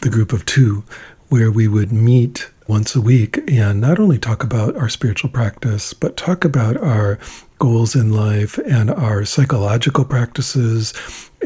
the 0.00 0.08
group 0.08 0.32
of 0.32 0.46
two, 0.46 0.84
where 1.28 1.50
we 1.50 1.68
would 1.68 1.92
meet 1.92 2.50
once 2.68 2.96
a 2.96 3.00
week 3.00 3.38
and 3.48 3.80
not 3.80 3.98
only 3.98 4.18
talk 4.18 4.42
about 4.42 4.76
our 4.76 4.88
spiritual 4.88 5.30
practice, 5.30 5.92
but 5.94 6.16
talk 6.16 6.44
about 6.44 6.76
our 6.76 7.18
goals 7.58 7.94
in 7.94 8.12
life 8.12 8.58
and 8.58 8.90
our 8.90 9.24
psychological 9.24 10.04
practices 10.04 10.92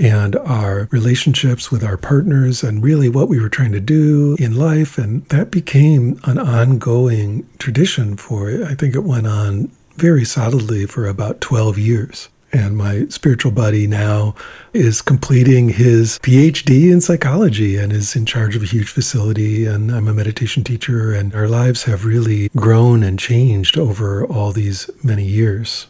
and 0.01 0.35
our 0.37 0.89
relationships 0.91 1.71
with 1.71 1.85
our 1.85 1.97
partners 1.97 2.63
and 2.63 2.83
really 2.83 3.09
what 3.09 3.29
we 3.29 3.41
were 3.41 3.49
trying 3.49 3.73
to 3.73 3.81
do 3.81 4.37
in 4.41 4.57
life. 4.57 4.99
And 4.99 5.25
that 5.27 5.51
became 5.51 6.19
an 6.25 6.39
ongoing 6.39 7.47
tradition 7.59 8.17
for, 8.17 8.49
I 8.65 8.75
think 8.75 8.95
it 8.95 9.05
went 9.05 9.27
on 9.27 9.71
very 9.97 10.25
solidly 10.25 10.87
for 10.87 11.07
about 11.07 11.41
12 11.41 11.79
years. 11.79 12.29
And 12.53 12.77
my 12.77 13.07
spiritual 13.09 13.53
buddy 13.53 13.87
now 13.87 14.35
is 14.73 15.03
completing 15.03 15.69
his 15.69 16.19
PhD 16.19 16.91
in 16.91 17.01
psychology 17.01 17.77
and 17.77 17.93
is 17.93 18.17
in 18.17 18.27
charge 18.27 18.57
of 18.57 18.63
a 18.63 18.67
huge 18.67 18.89
facility. 18.89 19.67
And 19.67 19.91
I'm 19.93 20.09
a 20.09 20.15
meditation 20.15 20.65
teacher, 20.65 21.15
and 21.15 21.35
our 21.35 21.47
lives 21.47 21.85
have 21.85 22.05
really 22.05 22.49
grown 22.57 23.03
and 23.03 23.19
changed 23.19 23.79
over 23.79 24.27
all 24.27 24.53
these 24.53 24.91
many 25.05 25.25
years. 25.25 25.87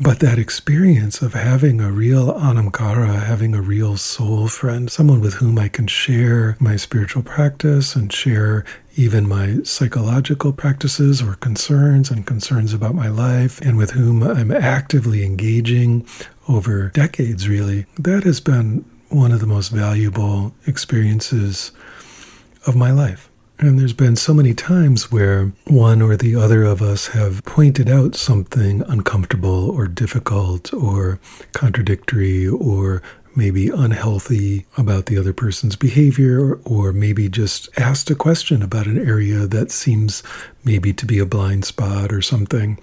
But 0.00 0.20
that 0.20 0.38
experience 0.38 1.22
of 1.22 1.34
having 1.34 1.80
a 1.80 1.90
real 1.90 2.32
anamkara, 2.32 3.24
having 3.24 3.52
a 3.52 3.60
real 3.60 3.96
soul 3.96 4.46
friend, 4.46 4.88
someone 4.88 5.20
with 5.20 5.34
whom 5.34 5.58
I 5.58 5.66
can 5.66 5.88
share 5.88 6.56
my 6.60 6.76
spiritual 6.76 7.24
practice 7.24 7.96
and 7.96 8.12
share 8.12 8.64
even 8.94 9.26
my 9.26 9.58
psychological 9.64 10.52
practices 10.52 11.20
or 11.20 11.34
concerns 11.34 12.12
and 12.12 12.24
concerns 12.24 12.72
about 12.72 12.94
my 12.94 13.08
life, 13.08 13.60
and 13.60 13.76
with 13.76 13.90
whom 13.90 14.22
I'm 14.22 14.52
actively 14.52 15.24
engaging 15.24 16.06
over 16.48 16.90
decades, 16.90 17.48
really, 17.48 17.86
that 17.98 18.22
has 18.22 18.38
been 18.38 18.84
one 19.08 19.32
of 19.32 19.40
the 19.40 19.46
most 19.46 19.70
valuable 19.70 20.54
experiences 20.64 21.72
of 22.66 22.76
my 22.76 22.92
life. 22.92 23.27
And 23.60 23.78
there's 23.78 23.92
been 23.92 24.14
so 24.14 24.32
many 24.32 24.54
times 24.54 25.10
where 25.10 25.52
one 25.66 26.00
or 26.00 26.16
the 26.16 26.36
other 26.36 26.62
of 26.62 26.80
us 26.80 27.08
have 27.08 27.44
pointed 27.44 27.90
out 27.90 28.14
something 28.14 28.82
uncomfortable 28.82 29.70
or 29.70 29.88
difficult 29.88 30.72
or 30.72 31.18
contradictory 31.52 32.46
or 32.46 33.02
maybe 33.34 33.68
unhealthy 33.68 34.64
about 34.76 35.06
the 35.06 35.18
other 35.18 35.32
person's 35.32 35.76
behavior, 35.76 36.54
or 36.64 36.92
maybe 36.92 37.28
just 37.28 37.68
asked 37.78 38.10
a 38.10 38.14
question 38.14 38.62
about 38.62 38.86
an 38.86 38.98
area 38.98 39.46
that 39.46 39.70
seems 39.70 40.22
maybe 40.64 40.92
to 40.92 41.06
be 41.06 41.18
a 41.18 41.26
blind 41.26 41.64
spot 41.64 42.12
or 42.12 42.20
something. 42.20 42.78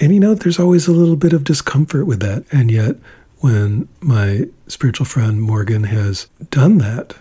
And 0.00 0.12
you 0.14 0.20
know, 0.20 0.34
there's 0.34 0.58
always 0.58 0.88
a 0.88 0.92
little 0.92 1.16
bit 1.16 1.32
of 1.32 1.44
discomfort 1.44 2.06
with 2.06 2.20
that. 2.20 2.44
And 2.50 2.70
yet, 2.70 2.96
when 3.40 3.88
my 4.00 4.46
spiritual 4.66 5.06
friend 5.06 5.42
Morgan 5.42 5.84
has 5.84 6.26
done 6.50 6.78
that, 6.78 7.14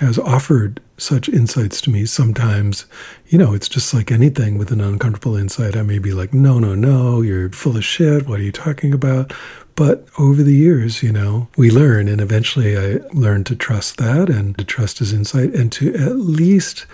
has 0.00 0.18
offered 0.18 0.80
such 0.96 1.28
insights 1.28 1.80
to 1.82 1.90
me, 1.90 2.06
sometimes, 2.06 2.86
you 3.26 3.36
know, 3.36 3.52
it's 3.52 3.68
just 3.68 3.92
like 3.92 4.10
anything 4.10 4.56
with 4.56 4.72
an 4.72 4.80
uncomfortable 4.80 5.36
insight. 5.36 5.76
I 5.76 5.82
may 5.82 5.98
be 5.98 6.12
like, 6.12 6.32
no, 6.32 6.58
no, 6.58 6.74
no, 6.74 7.20
you're 7.20 7.50
full 7.50 7.76
of 7.76 7.84
shit. 7.84 8.26
What 8.26 8.40
are 8.40 8.42
you 8.42 8.52
talking 8.52 8.94
about? 8.94 9.32
But 9.74 10.08
over 10.18 10.42
the 10.42 10.54
years, 10.54 11.02
you 11.02 11.12
know, 11.12 11.48
we 11.58 11.70
learn, 11.70 12.08
and 12.08 12.20
eventually 12.20 12.78
I 12.78 13.00
learned 13.12 13.44
to 13.46 13.56
trust 13.56 13.98
that 13.98 14.30
and 14.30 14.56
to 14.56 14.64
trust 14.64 14.98
his 15.00 15.12
insight 15.12 15.54
and 15.54 15.70
to 15.72 15.94
at 15.94 16.16
least 16.16 16.86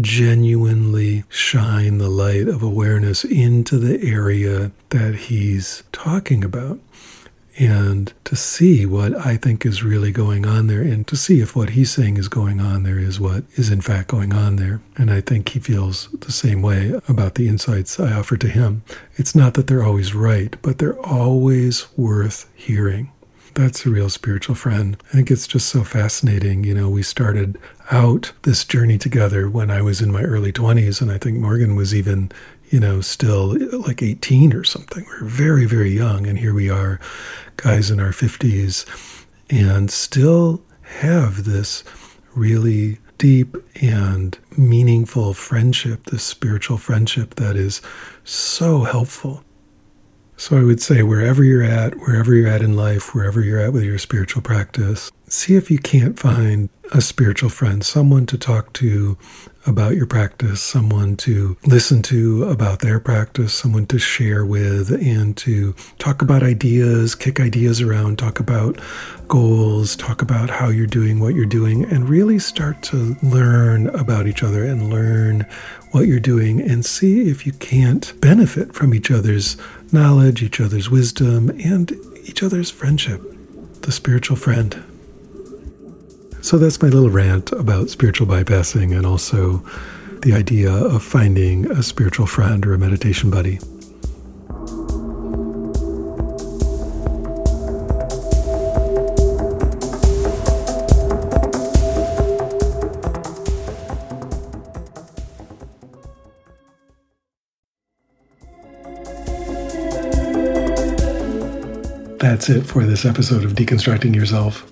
genuinely 0.00 1.24
shine 1.28 1.98
the 1.98 2.08
light 2.08 2.46
of 2.46 2.62
awareness 2.62 3.24
into 3.24 3.76
the 3.78 4.08
area 4.08 4.70
that 4.90 5.14
he's 5.14 5.82
talking 5.92 6.44
about 6.44 6.78
and 7.58 8.12
to 8.24 8.36
see 8.36 8.86
what 8.86 9.14
I 9.14 9.36
think 9.36 9.66
is 9.66 9.82
really 9.82 10.10
going 10.10 10.46
on 10.46 10.66
there, 10.66 10.82
and 10.82 11.06
to 11.08 11.16
see 11.16 11.40
if 11.40 11.54
what 11.54 11.70
he's 11.70 11.90
saying 11.90 12.16
is 12.16 12.28
going 12.28 12.60
on 12.60 12.82
there 12.82 12.98
is 12.98 13.20
what 13.20 13.44
is 13.54 13.70
in 13.70 13.80
fact 13.80 14.08
going 14.08 14.32
on 14.32 14.56
there. 14.56 14.80
And 14.96 15.10
I 15.10 15.20
think 15.20 15.50
he 15.50 15.60
feels 15.60 16.08
the 16.20 16.32
same 16.32 16.62
way 16.62 16.98
about 17.08 17.34
the 17.34 17.48
insights 17.48 18.00
I 18.00 18.12
offer 18.12 18.36
to 18.38 18.48
him. 18.48 18.82
It's 19.16 19.34
not 19.34 19.54
that 19.54 19.66
they're 19.66 19.84
always 19.84 20.14
right, 20.14 20.56
but 20.62 20.78
they're 20.78 21.00
always 21.00 21.86
worth 21.96 22.48
hearing. 22.54 23.12
That's 23.54 23.84
a 23.84 23.90
real 23.90 24.08
spiritual 24.08 24.54
friend. 24.54 24.96
I 25.10 25.12
think 25.12 25.30
it's 25.30 25.46
just 25.46 25.68
so 25.68 25.84
fascinating. 25.84 26.64
You 26.64 26.74
know, 26.74 26.88
we 26.88 27.02
started 27.02 27.58
out 27.90 28.32
this 28.44 28.64
journey 28.64 28.96
together 28.96 29.50
when 29.50 29.70
I 29.70 29.82
was 29.82 30.00
in 30.00 30.10
my 30.10 30.22
early 30.22 30.52
20s, 30.52 31.02
and 31.02 31.12
I 31.12 31.18
think 31.18 31.38
Morgan 31.38 31.76
was 31.76 31.94
even 31.94 32.32
you 32.72 32.80
know, 32.80 33.02
still 33.02 33.54
like 33.80 34.02
18 34.02 34.54
or 34.54 34.64
something. 34.64 35.04
We 35.04 35.26
are 35.26 35.28
very, 35.28 35.66
very 35.66 35.90
young. 35.90 36.26
And 36.26 36.38
here 36.38 36.54
we 36.54 36.70
are, 36.70 36.98
guys 37.58 37.90
in 37.90 38.00
our 38.00 38.12
50s, 38.12 38.86
and 39.50 39.90
still 39.90 40.62
have 40.80 41.44
this 41.44 41.84
really 42.34 42.98
deep 43.18 43.56
and 43.82 44.38
meaningful 44.56 45.34
friendship, 45.34 46.06
this 46.06 46.24
spiritual 46.24 46.78
friendship 46.78 47.34
that 47.34 47.56
is 47.56 47.82
so 48.24 48.84
helpful. 48.84 49.44
So 50.38 50.56
I 50.56 50.64
would 50.64 50.80
say, 50.80 51.02
wherever 51.02 51.44
you're 51.44 51.62
at, 51.62 52.00
wherever 52.00 52.34
you're 52.34 52.48
at 52.48 52.62
in 52.62 52.74
life, 52.74 53.14
wherever 53.14 53.42
you're 53.42 53.60
at 53.60 53.74
with 53.74 53.84
your 53.84 53.98
spiritual 53.98 54.40
practice, 54.40 55.12
see 55.32 55.56
if 55.56 55.70
you 55.70 55.78
can't 55.78 56.18
find 56.18 56.68
a 56.92 57.00
spiritual 57.00 57.48
friend, 57.48 57.82
someone 57.82 58.26
to 58.26 58.36
talk 58.36 58.70
to 58.74 59.16
about 59.66 59.96
your 59.96 60.06
practice, 60.06 60.60
someone 60.60 61.16
to 61.16 61.56
listen 61.64 62.02
to 62.02 62.44
about 62.44 62.80
their 62.80 63.00
practice, 63.00 63.54
someone 63.54 63.86
to 63.86 63.98
share 63.98 64.44
with, 64.44 64.90
and 64.90 65.34
to 65.38 65.72
talk 65.98 66.20
about 66.20 66.42
ideas, 66.42 67.14
kick 67.14 67.40
ideas 67.40 67.80
around, 67.80 68.18
talk 68.18 68.40
about 68.40 68.78
goals, 69.26 69.96
talk 69.96 70.20
about 70.20 70.50
how 70.50 70.68
you're 70.68 70.86
doing 70.86 71.18
what 71.18 71.34
you're 71.34 71.46
doing, 71.46 71.84
and 71.84 72.10
really 72.10 72.38
start 72.38 72.82
to 72.82 73.16
learn 73.22 73.86
about 73.88 74.26
each 74.26 74.42
other 74.42 74.64
and 74.64 74.90
learn 74.90 75.46
what 75.92 76.06
you're 76.06 76.20
doing 76.20 76.60
and 76.60 76.84
see 76.84 77.30
if 77.30 77.46
you 77.46 77.52
can't 77.54 78.12
benefit 78.20 78.74
from 78.74 78.92
each 78.92 79.10
other's 79.10 79.56
knowledge, 79.92 80.42
each 80.42 80.60
other's 80.60 80.90
wisdom, 80.90 81.48
and 81.64 81.96
each 82.24 82.42
other's 82.42 82.70
friendship, 82.70 83.22
the 83.80 83.92
spiritual 83.92 84.36
friend. 84.36 84.84
So 86.42 86.58
that's 86.58 86.82
my 86.82 86.88
little 86.88 87.08
rant 87.08 87.52
about 87.52 87.88
spiritual 87.88 88.26
bypassing 88.26 88.94
and 88.96 89.06
also 89.06 89.64
the 90.22 90.32
idea 90.34 90.72
of 90.72 91.02
finding 91.02 91.70
a 91.70 91.84
spiritual 91.84 92.26
friend 92.26 92.66
or 92.66 92.74
a 92.74 92.78
meditation 92.78 93.30
buddy. 93.30 93.60
That's 112.18 112.48
it 112.48 112.62
for 112.66 112.84
this 112.84 113.04
episode 113.04 113.44
of 113.44 113.52
Deconstructing 113.52 114.14
Yourself. 114.14 114.71